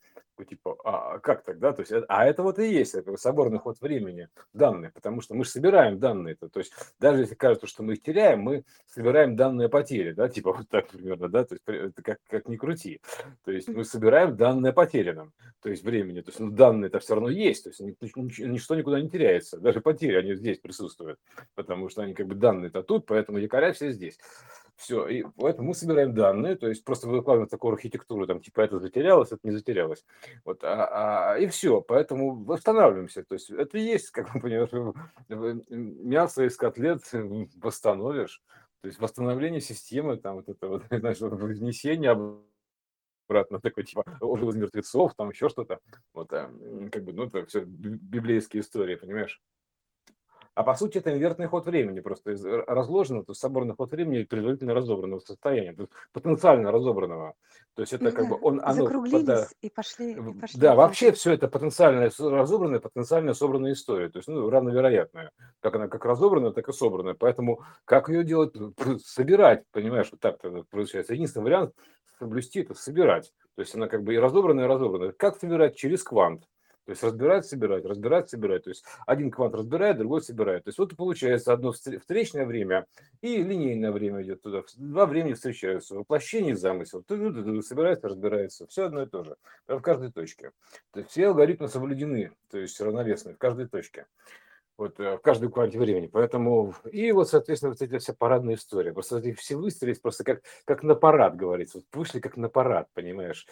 [0.45, 1.73] типа, а как тогда?
[1.73, 5.43] То есть, а это вот и есть это соборный ход времени, данные, потому что мы
[5.43, 6.35] же собираем данные.
[6.35, 10.29] -то, то есть, даже если кажется, что мы их теряем, мы собираем данные потери, да,
[10.29, 13.01] типа вот так примерно, да, то есть, как, как ни крути.
[13.45, 16.21] То есть, мы собираем данные потерянным, то есть, времени.
[16.21, 19.81] То есть, ну, данные это все равно есть, то есть, ничто никуда не теряется, даже
[19.81, 21.19] потери, они здесь присутствуют,
[21.55, 24.17] потому что они как бы данные-то тут, поэтому якоря все здесь.
[24.79, 28.79] Все, и поэтому мы собираем данные, то есть просто выкладываем такую архитектуру, там типа это
[28.79, 30.05] затерялось, это не затерялось.
[30.45, 33.25] Вот, а, а, и все, поэтому восстанавливаемся.
[33.25, 34.93] То есть это есть, как вы понимаете,
[35.69, 37.01] мясо из котлет
[37.57, 38.41] восстановишь.
[38.81, 42.11] То есть восстановление системы, там вот это вот, знаешь, внесение
[43.27, 45.79] обратно, такой типа из мертвецов, там еще что-то.
[46.13, 46.51] Вот, а,
[46.91, 49.41] как бы, ну, это все библейские истории, понимаешь?
[50.59, 54.23] А по сути это инвертный ход времени, просто из разложенного, то есть соборный ход времени
[54.23, 57.35] предварительно разобранного состояния, то есть потенциально разобранного.
[57.75, 58.59] То есть это как бы он...
[58.61, 60.59] Оно, Закруглились да, и пошли, и пошли.
[60.59, 64.09] Да, вообще все это потенциально разобранная, потенциально собранная история.
[64.09, 65.31] То есть ну, равновероятная.
[65.61, 67.13] Как она как разобранная, так и собранная.
[67.13, 68.53] Поэтому как ее делать?
[69.05, 71.13] Собирать, понимаешь, вот так получается.
[71.13, 71.73] Единственный вариант
[72.17, 73.31] соблюсти это собирать.
[73.55, 75.13] То есть она как бы и разобранная, и разобранная.
[75.13, 75.77] Как собирать?
[75.77, 76.43] Через квант.
[76.89, 78.63] То есть разбирать, собирать, разбирать, собирать.
[78.63, 80.63] То есть один квант разбирает, другой собирает.
[80.63, 82.87] То есть вот и получается одно встречное время
[83.21, 84.63] и линейное время идет туда.
[84.75, 85.93] Два времени встречаются.
[85.93, 87.05] Воплощение замысел.
[87.07, 88.65] Собирается, разбирается.
[88.65, 89.35] Все одно и то же.
[89.67, 90.49] В каждой точке.
[90.91, 92.31] То есть все алгоритмы соблюдены.
[92.49, 94.07] То есть равновесные в каждой точке
[94.75, 96.07] вот э, в каждой кванте времени.
[96.07, 98.93] Поэтому, и вот, соответственно, вот эта вся парадная история.
[98.93, 101.79] Просто эти все выстрелились просто как, как на парад, говорится.
[101.79, 103.45] Вот вышли как на парад, понимаешь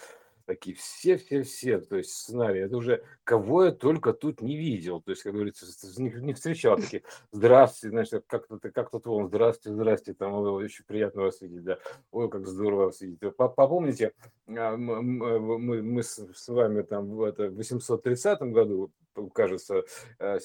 [0.48, 5.22] такие все-все-все, то есть сценарии, это уже кого я только тут не видел, то есть,
[5.22, 5.66] как говорится,
[6.02, 11.24] не, не встречал такие, здравствуйте, значит, как-то как тут вон, здравствуйте, здравствуйте, там, очень приятно
[11.24, 11.78] вас видеть, да,
[12.12, 13.20] ой, как здорово вас видеть.
[13.36, 14.14] Попомните,
[14.48, 18.92] а, мы, мы с вами там в 830 году,
[19.34, 19.84] кажется,
[20.20, 20.40] э,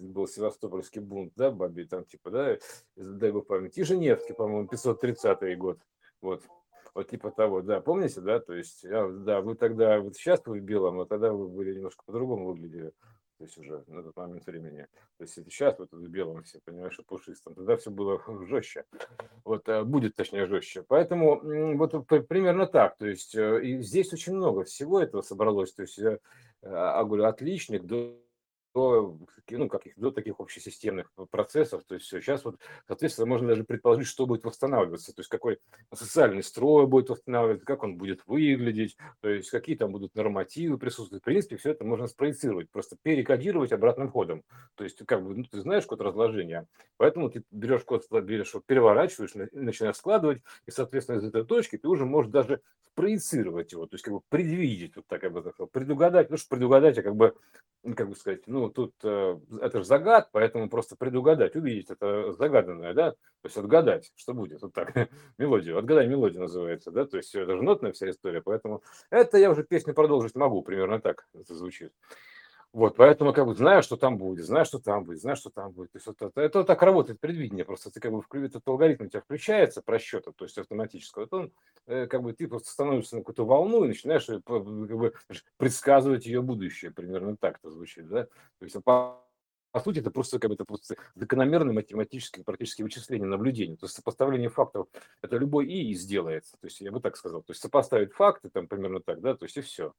[0.00, 2.58] был Севастопольский бунт, да, Баби, там, типа, да,
[2.94, 5.80] дай бог память, и Женевский, по-моему, 530 год,
[6.20, 6.44] вот,
[6.98, 10.58] Вот типа того, да, помните, да, то есть, я, да, вы тогда, вот сейчас вы
[10.58, 12.90] в белом, а тогда вы были немножко по-другому выглядели,
[13.38, 14.88] то есть уже на тот момент времени.
[15.16, 18.84] То есть сейчас вот в белом все, понимаешь, и пушистом, тогда все было жестче,
[19.44, 20.82] вот, а будет точнее жестче.
[20.88, 21.40] Поэтому
[21.76, 25.98] вот примерно так, то есть, э, и здесь очень много всего этого собралось, то есть,
[25.98, 26.18] я,
[26.62, 28.18] а, говорю, отличник до
[28.78, 29.18] до,
[29.50, 31.82] ну, каких, до таких общесистемных процессов.
[31.86, 35.58] То есть сейчас вот, соответственно, можно даже предположить, что будет восстанавливаться, то есть какой
[35.92, 41.22] социальный строй будет восстанавливаться, как он будет выглядеть, то есть какие там будут нормативы присутствовать.
[41.22, 44.42] В принципе, все это можно спроецировать, просто перекодировать обратным ходом.
[44.76, 49.34] То есть как бы, ну, ты знаешь код разложения, поэтому ты берешь код, берешь, переворачиваешь,
[49.52, 52.60] начинаешь складывать, и, соответственно, из этой точки ты уже можешь даже
[52.98, 56.48] проецировать его, то есть как бы предвидеть, вот так я бы сказал, предугадать, ну что
[56.48, 57.32] предугадать, а как бы,
[57.94, 62.94] как бы сказать, ну тут э, это же загад, поэтому просто предугадать, увидеть это загаданное,
[62.94, 64.92] да, то есть отгадать, что будет, вот так,
[65.38, 69.50] мелодию, отгадай мелодию называется, да, то есть это же нотная вся история, поэтому это я
[69.50, 71.92] уже песню продолжить могу, примерно так это звучит.
[72.74, 75.72] Вот, поэтому как бы знаю, что там будет, знаю, что там будет, знаю, что там
[75.72, 75.90] будет.
[75.92, 79.08] То есть вот это, это так работает предвидение, просто ты как бы этот алгоритм у
[79.08, 81.52] тебя включается просчета, то есть автоматического, вот он
[81.86, 85.14] э, как бы ты просто становишься на какую-то волну и начинаешь э, как бы,
[85.56, 88.24] предсказывать ее будущее, примерно так это звучит, да.
[88.24, 88.76] То есть
[89.78, 93.76] по, сути, это просто как бы это просто закономерное математическое практически вычисление, наблюдение.
[93.76, 94.88] То есть сопоставление фактов,
[95.22, 96.56] это любой ИИ сделается.
[96.60, 97.42] То есть я бы так сказал.
[97.42, 99.92] То есть сопоставить факты, там примерно так, да, то есть и все.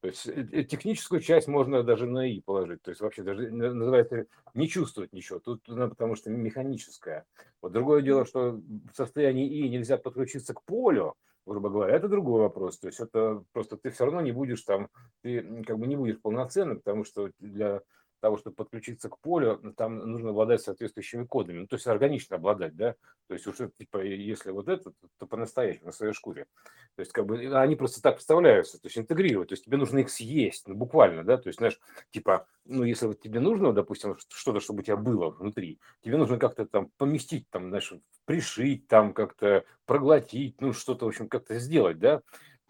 [0.00, 2.82] То есть э, э, техническую часть можно даже на И положить.
[2.82, 5.38] То есть вообще даже называется не чувствовать ничего.
[5.38, 7.24] Тут ну, потому что механическое.
[7.62, 11.14] Вот другое дело, что в состоянии И нельзя подключиться к полю,
[11.46, 12.78] грубо говоря, это другой вопрос.
[12.78, 14.88] То есть это просто ты все равно не будешь там,
[15.22, 17.80] ты как бы не будешь полноценным, потому что для
[18.22, 21.58] того, чтобы подключиться к полю, там нужно обладать соответствующими кодами.
[21.58, 22.94] Ну, то есть органично обладать, да.
[23.26, 26.46] То есть уже, типа, если вот это, то по-настоящему, на своей шкуре.
[26.94, 29.48] То есть, как бы, они просто так представляются, то есть интегрировать.
[29.48, 31.36] То есть тебе нужно их съесть, ну, буквально, да.
[31.36, 31.80] То есть, знаешь,
[32.10, 36.38] типа, ну, если вот тебе нужно, допустим, что-то, чтобы у тебя было внутри, тебе нужно
[36.38, 37.92] как-то там поместить, там, знаешь,
[38.24, 42.22] пришить, там как-то проглотить, ну, что-то, в общем, как-то сделать, да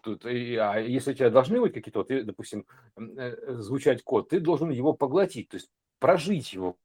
[0.03, 0.29] тут, а
[0.79, 2.65] если у тебя должны быть какие-то, вот, допустим,
[2.97, 6.77] э, звучать код, ты должен его поглотить, то есть прожить его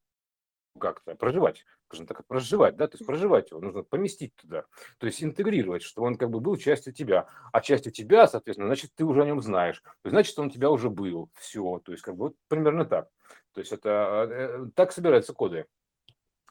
[0.78, 4.64] как-то, проживать, скажем так, проживать, да, то есть проживать его, нужно поместить туда,
[4.98, 8.92] то есть интегрировать, чтобы он как бы был частью тебя, а частью тебя, соответственно, значит,
[8.94, 12.16] ты уже о нем знаешь, значит, он у тебя уже был, все, то есть как
[12.16, 13.08] бы вот примерно так,
[13.52, 15.66] то есть это э, так собираются коды,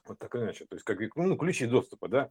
[0.06, 2.30] вот так иначе, то есть как ну, ключи доступа, да,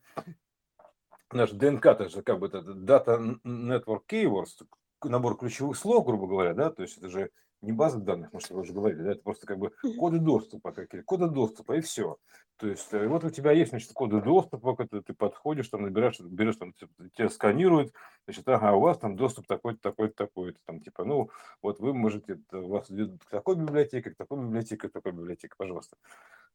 [1.33, 4.67] наш ДНК, это же как бы это Data Network Keywords,
[5.05, 7.31] набор ключевых слов, грубо говоря, да, то есть это же
[7.63, 11.01] не база данных, мы что уже говорили, да, это просто как бы коды доступа, какие
[11.03, 12.17] коды доступа и все.
[12.59, 16.19] То есть э, вот у тебя есть, значит, коды доступа, когда ты подходишь, там набираешь,
[16.21, 16.73] берешь, там
[17.15, 17.93] тебя сканируют,
[18.25, 22.41] значит, ага, у вас там доступ такой-то, такой-то, такой-то, там типа, ну, вот вы можете,
[22.53, 25.97] у вас идет к такой библиотеке, к такой библиотеке, к такой библиотеке, пожалуйста.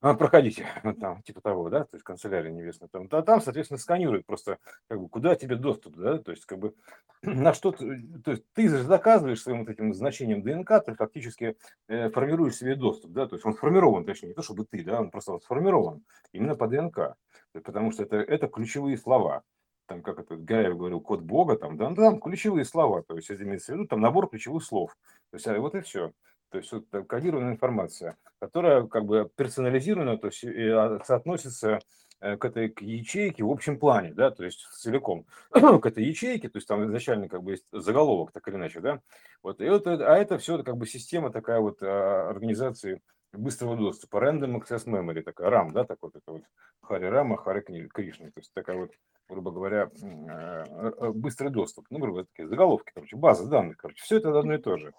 [0.01, 0.65] А, проходите,
[0.99, 4.99] там, типа того, да, то есть канцелярия невестная, там, а там, соответственно, сканируют просто, как
[4.99, 6.73] бы, куда тебе доступ, да, то есть, как бы,
[7.21, 7.85] на что, то
[8.31, 11.55] есть, ты же заказываешь своим вот этим значением ДНК, ты фактически
[11.87, 15.01] э, формируешь себе доступ, да, то есть, он сформирован, точнее, не то, чтобы ты, да,
[15.01, 15.90] он просто вот сформирован
[16.31, 17.15] именно по ДНК,
[17.53, 19.43] потому что это, это ключевые слова,
[19.87, 23.43] там, как это Гаев говорил, код Бога, там, да, там ключевые слова, то есть, это
[23.43, 24.95] имеется в виду, там, набор ключевых слов,
[25.31, 26.13] то есть, а вот и все.
[26.51, 31.79] То есть вот кодированная информация, которая как бы персонализирована, то есть а, соотносится
[32.19, 35.25] э, к этой к ячейке в общем плане, да, то есть целиком.
[35.51, 38.99] К этой ячейке, то есть там изначально как бы есть заголовок, так или иначе, да,
[39.41, 43.01] вот, и вот, а это все как бы система такая вот а, организации
[43.33, 46.43] быстрого доступа, Random Access Memory, такая RAM, да, такой, такой вот
[46.81, 48.91] Хари Рама, Хари Кришна, то есть такая вот,
[49.29, 54.17] грубо говоря, э, быстрый доступ, ну, грубо говоря, такие заголовки, короче, база данных, короче, все
[54.17, 54.93] это одно и то же.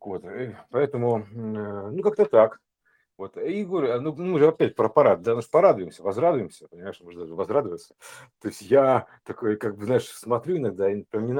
[0.00, 2.60] Вот, и поэтому, э, ну, как-то так.
[3.18, 6.68] Вот, и говорю, а, ну, мы же опять про парад, да, мы же порадуемся, возрадуемся,
[6.68, 7.94] понимаешь, можно даже возрадоваться.
[8.40, 11.34] То есть я такой, как бы, знаешь, смотрю иногда, и прям не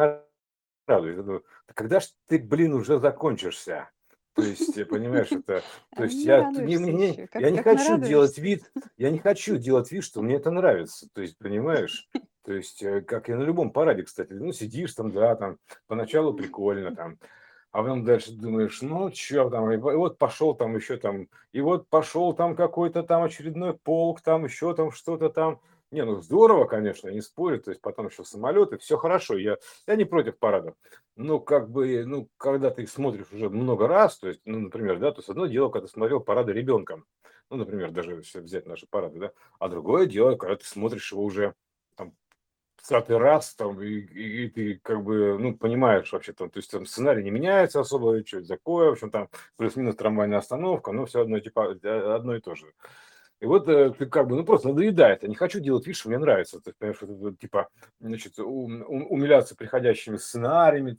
[0.87, 1.17] радуюсь.
[1.17, 3.89] Я думаю, когда ж ты, блин, уже закончишься?
[4.35, 5.63] То есть, понимаешь, это,
[5.97, 10.05] то есть я, не, не, я не хочу делать вид, я не хочу делать вид,
[10.05, 11.09] что мне это нравится.
[11.13, 12.09] То есть, понимаешь,
[12.45, 16.33] то есть, э, как и на любом параде, кстати, ну, сидишь там, да, там, поначалу
[16.33, 17.19] прикольно, там,
[17.73, 21.89] а потом дальше думаешь, ну, что там, и вот пошел там еще там, и вот
[21.89, 25.61] пошел там какой-то там очередной полк, там еще там что-то там.
[25.91, 29.57] Не, ну здорово, конечно, не спорю, то есть потом еще самолеты, все хорошо, я,
[29.89, 30.77] я не против парадов.
[31.17, 35.11] Но как бы, ну, когда ты смотришь уже много раз, то есть, ну, например, да,
[35.11, 37.07] то есть одно дело, когда ты смотрел парады ребенком,
[37.51, 41.25] ну, например, даже если взять наши парады, да, а другое дело, когда ты смотришь его
[41.25, 41.55] уже
[41.97, 42.13] там
[42.77, 46.71] 30 раз, там, и, и, и ты как бы, ну, понимаешь вообще, там, то есть
[46.71, 51.05] там сценарий не меняется особо, что это такое, в общем, там плюс-минус трамвайная остановка, но
[51.07, 51.73] все одно, типа,
[52.15, 52.73] одно и то же.
[53.41, 55.23] И вот э, ты как бы, ну, просто надоедает.
[55.23, 56.61] Я не хочу делать вид, что мне нравится.
[56.61, 60.97] Ты понимаешь, типа, значит, умиляться приходящими сценариями,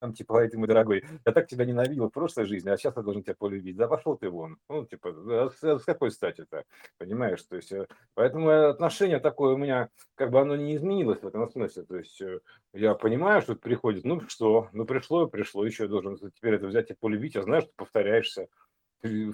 [0.00, 2.94] там, типа, ай, ты мой дорогой, я так тебя ненавидел в прошлой жизни, а сейчас
[2.94, 3.76] я должен тебя полюбить.
[3.76, 4.58] Да пошел ты вон.
[4.68, 5.14] Ну, типа,
[5.50, 6.64] с, с какой стати-то?
[6.98, 7.42] Понимаешь?
[7.44, 11.48] То есть, э, поэтому отношение такое у меня, как бы оно не изменилось в этом
[11.48, 11.84] смысле.
[11.84, 12.40] То есть, э,
[12.74, 16.90] я понимаю, что это приходит, ну что, ну пришло, пришло, еще должен теперь это взять
[16.90, 18.48] и полюбить, а знаешь, что повторяешься.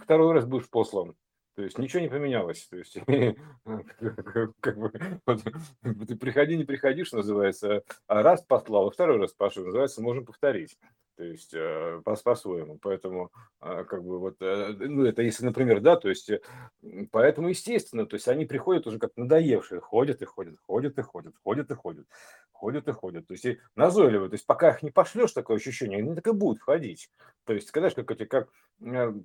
[0.00, 1.16] Второй раз будешь послан.
[1.56, 2.66] То есть ничего не поменялось.
[2.68, 2.98] То есть
[4.60, 4.92] как бы
[6.18, 10.78] приходи, не приходишь, называется, а раз послал, второй раз пошел, называется, можем повторить.
[11.20, 12.78] То есть э, по-своему.
[12.80, 13.30] Поэтому
[13.60, 16.40] а, как бы вот, э, ну это если, например, да, то есть э,
[17.12, 21.34] поэтому естественно, то есть они приходят уже как надоевшие, ходят и ходят, ходят и ходят,
[21.44, 22.06] ходят и ходят,
[22.52, 23.26] ходят и ходят.
[23.26, 24.30] То есть и назойливые.
[24.30, 27.10] То есть пока их не пошлешь, такое ощущение, они так и будут ходить.
[27.44, 28.48] То есть, когда как эти, как,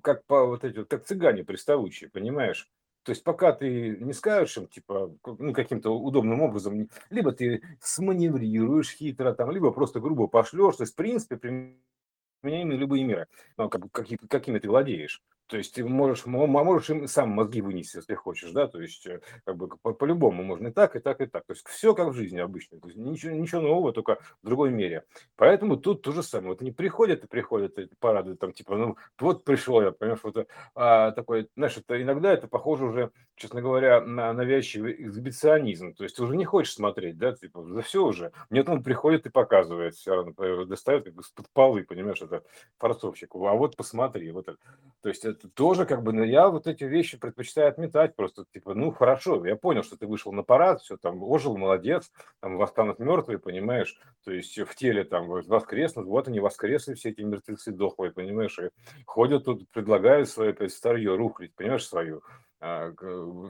[0.02, 2.70] как по вот эти, как цыгане приставучие, понимаешь?
[3.06, 8.96] То есть пока ты не скажешь им, типа, ну, каким-то удобным образом, либо ты сманеврируешь
[8.96, 13.92] хитро, там, либо просто грубо пошлешь, то есть, в принципе, применяемы любые меры, ну, как,
[13.92, 15.22] какими, какими ты владеешь.
[15.46, 19.20] То есть ты можешь, можешь им сам мозги вынести, если хочешь, да, то есть э,
[19.44, 21.44] как бы по- по-любому можно и так, и так, и так.
[21.46, 24.70] То есть все как в жизни обычно, то есть ничего, ничего нового, только в другой
[24.70, 25.04] мере.
[25.36, 26.50] Поэтому тут то же самое.
[26.50, 30.48] Вот они приходят и приходят, эти парады, там типа, ну вот пришел я, понимаешь, вот
[30.74, 35.94] а, такой, знаешь, это иногда это похоже уже, честно говоря, на навязчивый эксгибиционизм.
[35.94, 38.32] То есть уже не хочешь смотреть, да, типа, за все уже.
[38.50, 42.42] Нет, он приходит и показывает, все равно, достает как бы с-под полы, понимаешь, это
[42.78, 43.34] форцовщик.
[43.34, 44.58] А вот посмотри, вот это.
[45.02, 48.74] То есть это тоже как бы, ну, я вот эти вещи предпочитаю отметать просто, типа,
[48.74, 52.98] ну, хорошо, я понял, что ты вышел на парад, все там, ожил, молодец, там, восстанут
[52.98, 58.12] мертвые, понимаешь, то есть в теле там воскреснут, вот они воскресли, все эти мертвецы дохлые,
[58.12, 58.70] понимаешь, и
[59.06, 62.22] ходят тут, предлагают свое старье, рухлить, понимаешь, свою,
[62.60, 62.92] а,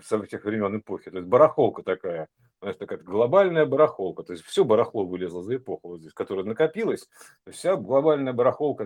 [0.03, 2.29] с этих времен эпохи, то есть барахолка такая,
[2.61, 7.09] знаешь, такая глобальная барахолка, то есть все барахло вылезло за эпоху вот здесь, которая накопилась,
[7.49, 8.85] вся глобальная барахолка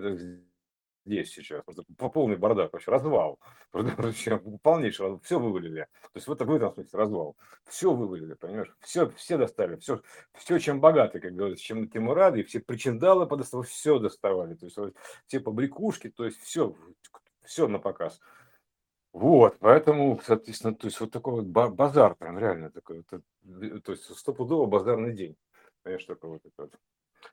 [1.11, 1.65] здесь сейчас.
[1.99, 3.39] По полный бардак, вообще развал.
[3.73, 5.87] Вообще, полнейший Все вывалили.
[6.03, 7.37] То есть вот в этом смысле развал.
[7.67, 8.73] Все вывалили, понимаешь?
[8.81, 9.77] Все, все достали.
[9.77, 10.01] Все,
[10.35, 14.55] все чем богаты, как говорится, чем Тимурады, и все причиндалы подоставали, все доставали.
[14.55, 14.95] То есть вот,
[15.27, 16.77] все побрякушки, то есть все,
[17.45, 18.21] все на показ.
[19.13, 23.23] Вот, поэтому, соответственно, то есть вот такой вот базар прям реально такой, это,
[23.81, 25.37] то есть стопудово базарный день.
[25.83, 26.79] Понимаешь, такой вот этот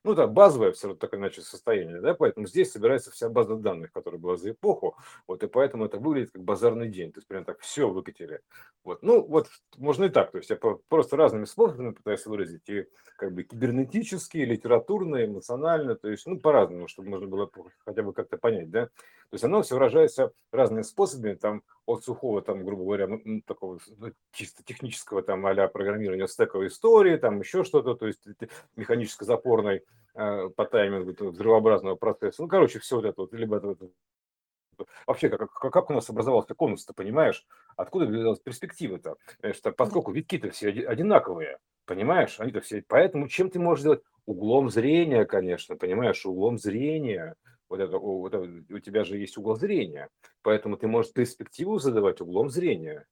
[0.04, 3.91] ну да, базовое все равно так иначе состояние, да, поэтому здесь собирается вся база данных,
[3.91, 4.95] которая была за эпоху,
[5.28, 8.41] вот, и поэтому это выглядит как базарный день, то есть прям так все выкатили,
[8.84, 9.47] вот, ну, вот,
[9.78, 14.45] можно и так, то есть я просто разными способами пытаюсь выразить, и как бы кибернетические,
[14.45, 17.50] литературные, эмоционально, то есть, ну, по-разному, чтобы можно было
[17.86, 18.86] хотя бы как-то понять, да,
[19.30, 23.80] то есть оно все выражается разными способами, там, от сухого, там, грубо говоря, ну, такого
[23.97, 28.26] ну, чисто технического, там, а программирования стековой истории, там, еще что-то, то есть
[28.76, 29.76] механическо-запорной э,
[30.17, 32.41] по таймингу взрывообразного процесса.
[32.41, 33.75] Ну, короче, все вот это вот, либо это,
[35.06, 37.45] вообще, как, как, как у нас образовался конус-то, понимаешь?
[37.75, 39.15] Откуда взялась перспектива-то?
[39.53, 42.39] Что, поскольку витки-то все одинаковые, понимаешь?
[42.39, 42.84] Они-то все...
[42.88, 44.01] Поэтому чем ты можешь сделать?
[44.25, 46.25] Углом зрения, конечно, понимаешь?
[46.25, 47.36] Углом зрения
[47.69, 50.10] вот это, вот это, у тебя же есть угол зрения,
[50.41, 53.06] поэтому ты можешь перспективу задавать углом зрения,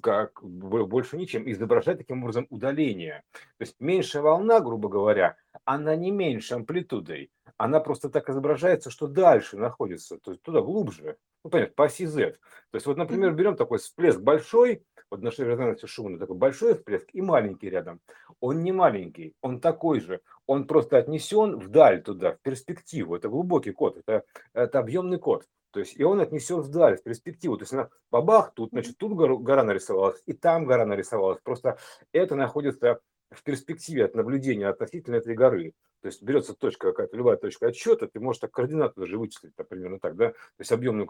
[0.00, 3.22] как больше ничем, изображать таким образом удаление.
[3.32, 9.06] То есть меньшая волна, грубо говоря, она не меньше амплитудой, она просто так изображается, что
[9.06, 12.32] дальше находится, то есть туда глубже, ну понятно, по оси Z.
[12.32, 17.08] То есть вот, например, берем такой всплеск большой, вот нашей резонансе шумный такой большой всплеск
[17.12, 18.00] и маленький рядом.
[18.40, 23.14] Он не маленький, он такой же, он просто отнесен вдаль туда, в перспективу.
[23.14, 25.44] Это глубокий код, это, это объемный код.
[25.72, 27.56] То есть и он отнесен вдаль, в перспективу.
[27.56, 31.40] То есть она бабах, тут, значит, тут гора нарисовалась, и там гора нарисовалась.
[31.42, 31.78] Просто
[32.12, 35.72] это находится в перспективе от наблюдения относительно этой горы.
[36.02, 39.68] То есть берется точка какая-то, любая точка отсчета, ты можешь так координаты даже вычислить, так,
[39.68, 41.06] примерно так, да, то есть объемную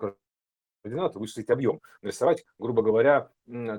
[0.83, 3.31] координату, вычислить объем, нарисовать, грубо говоря,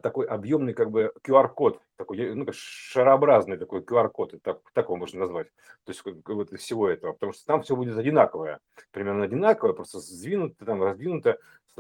[0.02, 5.48] такой объемный как бы QR-код, такой ну, шарообразный такой QR-код, так, так его можно назвать,
[5.84, 8.60] то есть вот из всего этого, потому что там все будет одинаковое,
[8.92, 11.38] примерно одинаковое, просто сдвинуто, там раздвинуто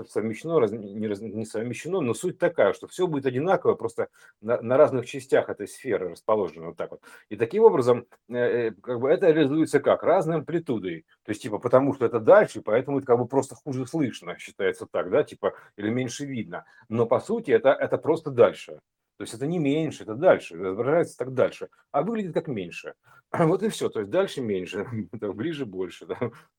[0.09, 4.07] совмещено, раз, не, раз, не совмещено, но суть такая, что все будет одинаково, просто
[4.41, 7.01] на, на разных частях этой сферы расположено вот так вот.
[7.29, 10.03] И таким образом, э, э, как бы это реализуется как?
[10.03, 11.05] Разной амплитудой.
[11.23, 14.87] То есть, типа, потому что это дальше, поэтому это как бы просто хуже слышно, считается
[14.89, 16.65] так, да, типа, или меньше видно.
[16.89, 18.79] Но по сути это, это просто дальше.
[19.17, 22.95] То есть это не меньше, это дальше, изображается так дальше, а выглядит как меньше.
[23.31, 26.07] Вот и все, то есть дальше меньше, ближе больше,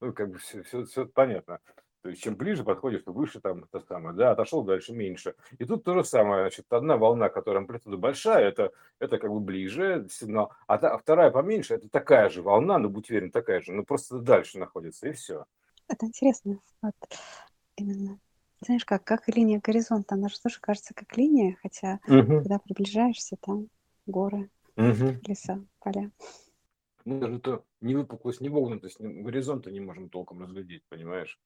[0.01, 1.59] ну, как бы все, все, все понятно.
[2.05, 5.35] То есть чем ближе подходишь, то выше там это самое, да, отошел дальше меньше.
[5.57, 9.41] И тут то же самое, значит, одна волна, которая амплитуда большая, это, это как бы
[9.41, 13.63] ближе сигнал, а, та, а вторая поменьше, это такая же волна, но будь уверен, такая
[13.63, 15.47] же, но просто дальше находится, и все.
[15.89, 16.95] Это интересно, вот
[17.77, 18.19] именно.
[18.61, 22.37] Знаешь, как, как линия горизонта, она же тоже кажется как линия, хотя угу.
[22.37, 23.69] когда приближаешься, там
[24.05, 25.17] горы, угу.
[25.27, 26.11] леса, поля.
[27.07, 31.41] Мы даже то не выпуклость, не вогнутость, горизонта не можем толком разглядеть, понимаешь?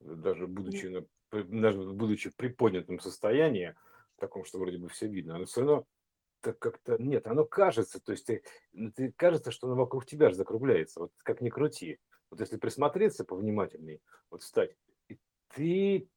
[0.00, 3.74] Даже будучи, даже будучи в приподнятом состоянии,
[4.16, 5.86] в таком, что вроде бы все видно, оно все равно
[6.40, 8.42] так как-то нет, оно кажется, то есть ты,
[8.94, 11.98] ты кажется, что оно вокруг тебя же закругляется, вот как ни крути.
[12.30, 14.76] Вот если присмотреться повнимательней, вот встать,
[15.08, 15.18] и
[15.54, 16.08] ты,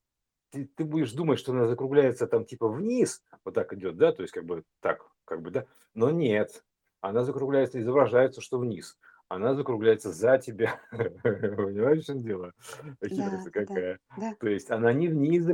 [0.50, 4.22] ты, ты будешь думать, что она закругляется там типа вниз, вот так идет, да, то
[4.22, 6.64] есть как бы так, как бы, да, но нет,
[7.00, 8.98] она закругляется, изображается, что вниз
[9.32, 10.80] она закругляется за тебя.
[10.92, 12.54] Понимаешь, в чем дело?
[13.04, 14.00] Хитрость да, какая.
[14.18, 14.36] Да, да.
[14.40, 15.48] То есть она не вниз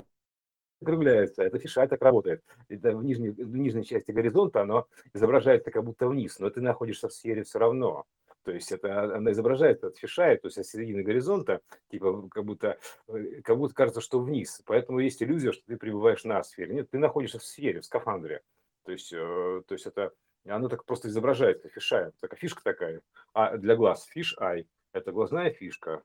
[0.79, 2.43] закругляется, это фиша так работает.
[2.69, 7.07] Это в, нижней, в нижней части горизонта оно изображается как будто вниз, но ты находишься
[7.07, 8.05] в сфере все равно.
[8.43, 11.59] То есть это она изображает, это фишает, то есть от середины горизонта,
[11.91, 12.77] типа как будто,
[13.09, 14.61] э, как будто кажется, что вниз.
[14.65, 16.73] Поэтому есть иллюзия, что ты пребываешь на сфере.
[16.73, 18.41] Нет, ты находишься в сфере, в скафандре.
[18.85, 20.13] То есть, э, то есть это
[20.49, 23.01] оно так просто изображается, фишай, такая фишка такая.
[23.33, 26.03] А для глаз фиш ай, это глазная фишка,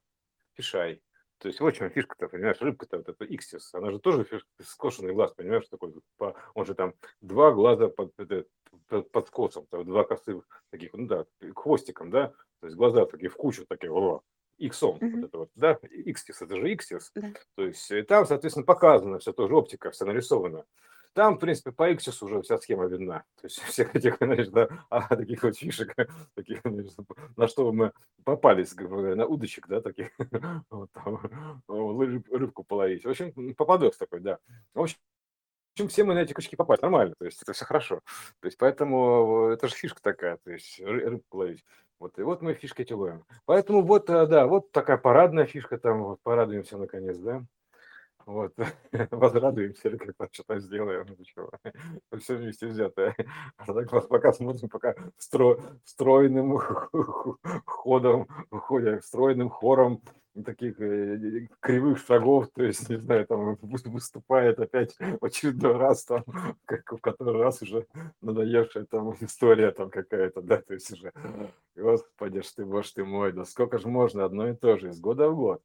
[0.54, 1.02] фишай.
[1.38, 4.48] То есть вот в чем фишка-то, понимаешь, рыбка-то, вот эта иксис, она же тоже фишка,
[4.62, 5.92] скошенный глаз, понимаешь, такой,
[6.54, 8.14] он же там два глаза под,
[8.86, 11.26] под, под скосом, два косых таких, ну да,
[11.56, 12.28] хвостиком, да,
[12.60, 14.22] то есть глаза такие в кучу такие, о,
[14.58, 15.16] иксом, mm-hmm.
[15.16, 17.36] вот это вот, да, икстис, это же икстис, yeah.
[17.56, 20.64] то есть и там, соответственно, показано все тоже, оптика вся нарисована.
[21.14, 23.24] Там, в принципе, по X уже вся схема видна.
[23.40, 24.18] То есть всех этих,
[24.50, 25.94] да, а, таких вот фишек,
[26.34, 26.94] таких, значит,
[27.36, 27.92] на что мы
[28.24, 30.10] попались, на удочек, да, таких,
[30.70, 31.20] вот, там,
[31.68, 33.04] рыбку половить.
[33.04, 34.38] В общем, попадос такой, да.
[34.74, 34.98] В общем,
[35.72, 38.00] в общем, все мы на эти крючки попасть нормально, то есть это все хорошо.
[38.40, 41.64] То есть поэтому это же фишка такая, то есть рыбку ловить.
[41.98, 43.24] Вот, и вот мы фишки эти ловим.
[43.46, 47.42] Поэтому вот, э, да, вот такая парадная фишка там, вот, порадуемся наконец, да.
[48.26, 48.52] Вот,
[49.10, 51.50] возрадуемся, или как что-то сделаем, ну чего,
[52.20, 53.14] все вместе взятое.
[53.56, 56.58] А так вот пока смотрим, пока стро, стройным
[57.64, 60.00] ходом, ходя, стройным хором
[60.44, 66.24] таких э, кривых шагов, то есть, не знаю, там выступает опять в очередной раз, там,
[66.64, 67.86] как в который раз уже
[68.22, 71.12] надоевшая там история там какая-то, да, то есть уже,
[71.76, 75.00] господи ж ты, боже ты мой, да сколько же можно одно и то же, из
[75.00, 75.62] года в год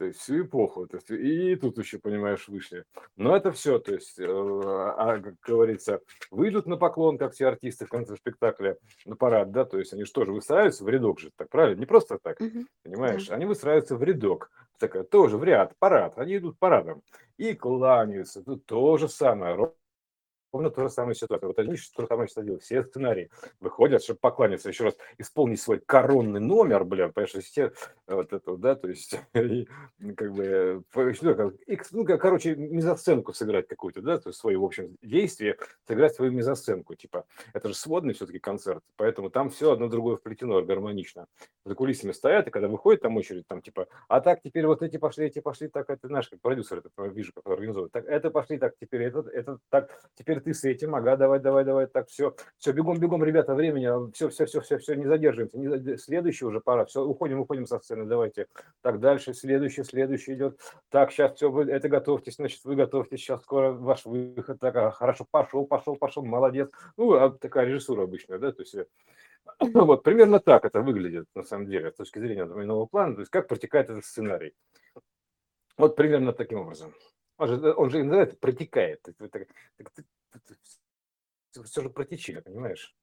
[0.00, 2.84] то есть всю эпоху, то есть и тут еще, понимаешь, вышли.
[3.16, 7.84] Но это все, то есть, э, а, как говорится, выйдут на поклон, как все артисты
[7.84, 11.30] в конце спектакля, на парад, да, то есть они что же выстраиваются в рядок же,
[11.36, 11.80] так правильно?
[11.80, 12.64] Не просто так, угу.
[12.82, 13.28] понимаешь?
[13.28, 13.34] Да.
[13.34, 17.02] Они выстраиваются в рядок, такая, тоже в ряд, парад, они идут парадом
[17.36, 19.54] и кланяются, тут то же самое,
[20.52, 21.46] ровно то же самое ситуация.
[21.46, 23.30] Вот они то же самое что Все сценарии
[23.60, 27.72] выходят, чтобы покланяться, еще раз исполнить свой коронный номер, бля, понимаешь, все
[28.06, 29.66] вот это, да, то есть, и,
[30.16, 36.14] как бы, ну, короче, мизосценку сыграть какую-то, да, то есть свои, в общем, действия, сыграть
[36.14, 41.26] свою мизосценку, типа, это же сводный все-таки концерт, поэтому там все одно другое вплетено гармонично.
[41.64, 44.96] За кулисами стоят, и когда выходит там очередь, там, типа, а так теперь вот эти
[44.96, 48.58] пошли, эти пошли, так, это наш как продюсер, это вижу, который организует, так, это пошли,
[48.58, 52.34] так, теперь это, это, так, теперь ты с этим, ага, давай, давай, давай, так, все,
[52.58, 56.60] все, бегом, бегом, ребята, времени, все, все, все, все, все, не задерживаемся, не, следующий уже
[56.60, 58.46] пора, все, уходим, уходим со сцены, давайте,
[58.82, 63.42] так, дальше, следующий, следующий идет, так, сейчас все, вы это готовьтесь, значит, вы готовьтесь, сейчас
[63.42, 68.38] скоро ваш выход, так, ага, хорошо, пошел, пошел, пошел, молодец, ну, а такая режиссура обычная,
[68.38, 68.86] да, то есть э,
[69.60, 73.30] вот, примерно так это выглядит, на самом деле, с точки зрения нового плана, то есть
[73.30, 74.54] как протекает этот сценарий.
[75.76, 76.94] Вот примерно таким образом.
[77.38, 79.00] Он же, он же называется протекает.
[81.64, 82.96] Все же протечение, понимаешь?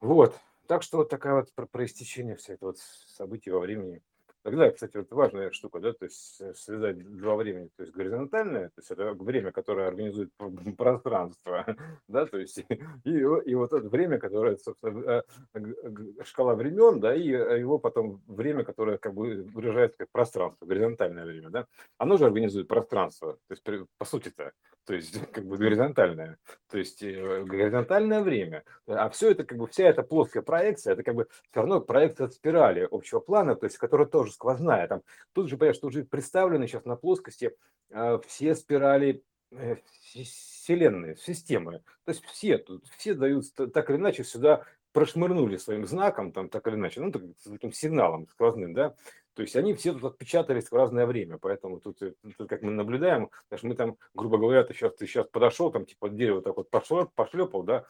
[0.00, 0.38] Вот.
[0.66, 4.02] Так что вот такая вот про, про истечение вся это вот события во времени.
[4.42, 8.68] Тогда, кстати, вот важная штука, да, то есть э, связать два времени, то есть горизонтальное,
[8.70, 10.30] то есть это время, которое организует
[10.76, 11.64] пространство,
[12.08, 12.58] да, то есть
[13.04, 15.22] и, и вот это время, которое, собственно,
[15.54, 15.60] э,
[16.24, 21.24] шкала времен, да, и э, его потом время, которое как бы выражается как пространство, горизонтальное
[21.24, 21.66] время, да,
[21.98, 23.62] оно же организует пространство, то есть
[23.96, 24.50] по сути-то,
[24.84, 26.38] то есть как бы горизонтальное,
[26.68, 28.64] то есть горизонтальное время.
[28.86, 32.28] А все это как бы вся эта плоская проекция, это как бы все равно проекция
[32.28, 34.88] спирали общего плана, то есть которая тоже сквозная.
[34.88, 35.02] Там
[35.32, 37.56] тут же понимаешь, что уже представлены сейчас на плоскости
[37.90, 40.24] э, все спирали, э, все
[40.62, 41.82] Вселенной, системы.
[42.04, 46.66] То есть все тут, все дают так или иначе сюда прошмырнули своим знаком, там так
[46.66, 48.94] или иначе, ну, так, таким сигналом сквозным, да,
[49.34, 52.70] то есть они все тут отпечатались в разное время, поэтому тут, э, тут как мы
[52.70, 56.56] наблюдаем, даже мы там, грубо говоря, ты сейчас, ты сейчас подошел, там типа дерево так
[56.56, 57.84] вот пошлепал, пошлепал, да,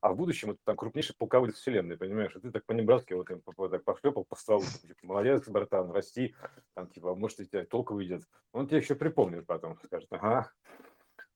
[0.00, 3.40] а в будущем это там крупнейший полководец вселенной, понимаешь, и ты так по-небратски вот им
[3.42, 6.34] так пошлепал по столу, типа, молодец, братан, расти,
[6.74, 8.22] там типа, может, у тебя толк выйдет.
[8.52, 10.50] Он тебе еще припомнит потом, скажет, ага,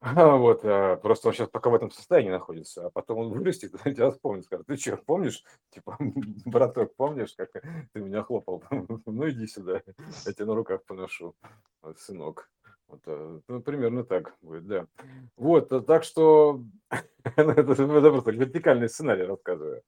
[0.03, 3.79] Вот, а, просто он сейчас пока в этом состоянии находится, а потом он вырастет, и
[3.95, 5.97] тебя вспомнит, скажет, ты что, помнишь, типа,
[6.45, 8.65] браток, помнишь, как ты меня хлопал?
[9.07, 9.83] Ну, иди сюда,
[10.27, 11.37] я тебя на руках поношу,
[11.99, 12.51] сынок.
[12.89, 14.87] Вот, э, ну, примерно так будет, да.
[15.37, 16.63] Вот, э, так что
[17.25, 19.83] это, это просто вертикальный сценарий рассказываю.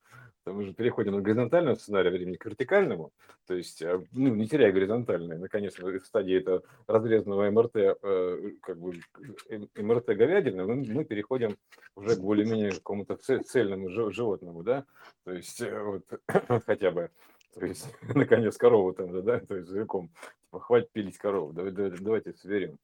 [0.47, 3.12] Мы же переходим от горизонтального сценария времени к вертикальному,
[3.47, 8.78] то есть, э, ну, не теряя горизонтальное, наконец, в стадии это разрезанного МРТ, э, как
[8.78, 9.01] бы
[9.76, 11.57] МРТ говядины, мы, мы переходим
[11.97, 14.84] уже к более-менее какому-то цельному животному, да,
[15.24, 16.05] то есть, вот,
[16.66, 17.11] хотя бы,
[17.55, 20.11] то есть, наконец, корову там, да, то есть, языком,
[20.61, 22.78] хватит пилить корову, давайте, давайте, соберем.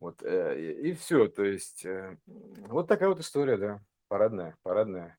[0.00, 1.86] Вот, и, и все, то есть,
[2.26, 5.18] вот такая вот история, да, парадная, парадная.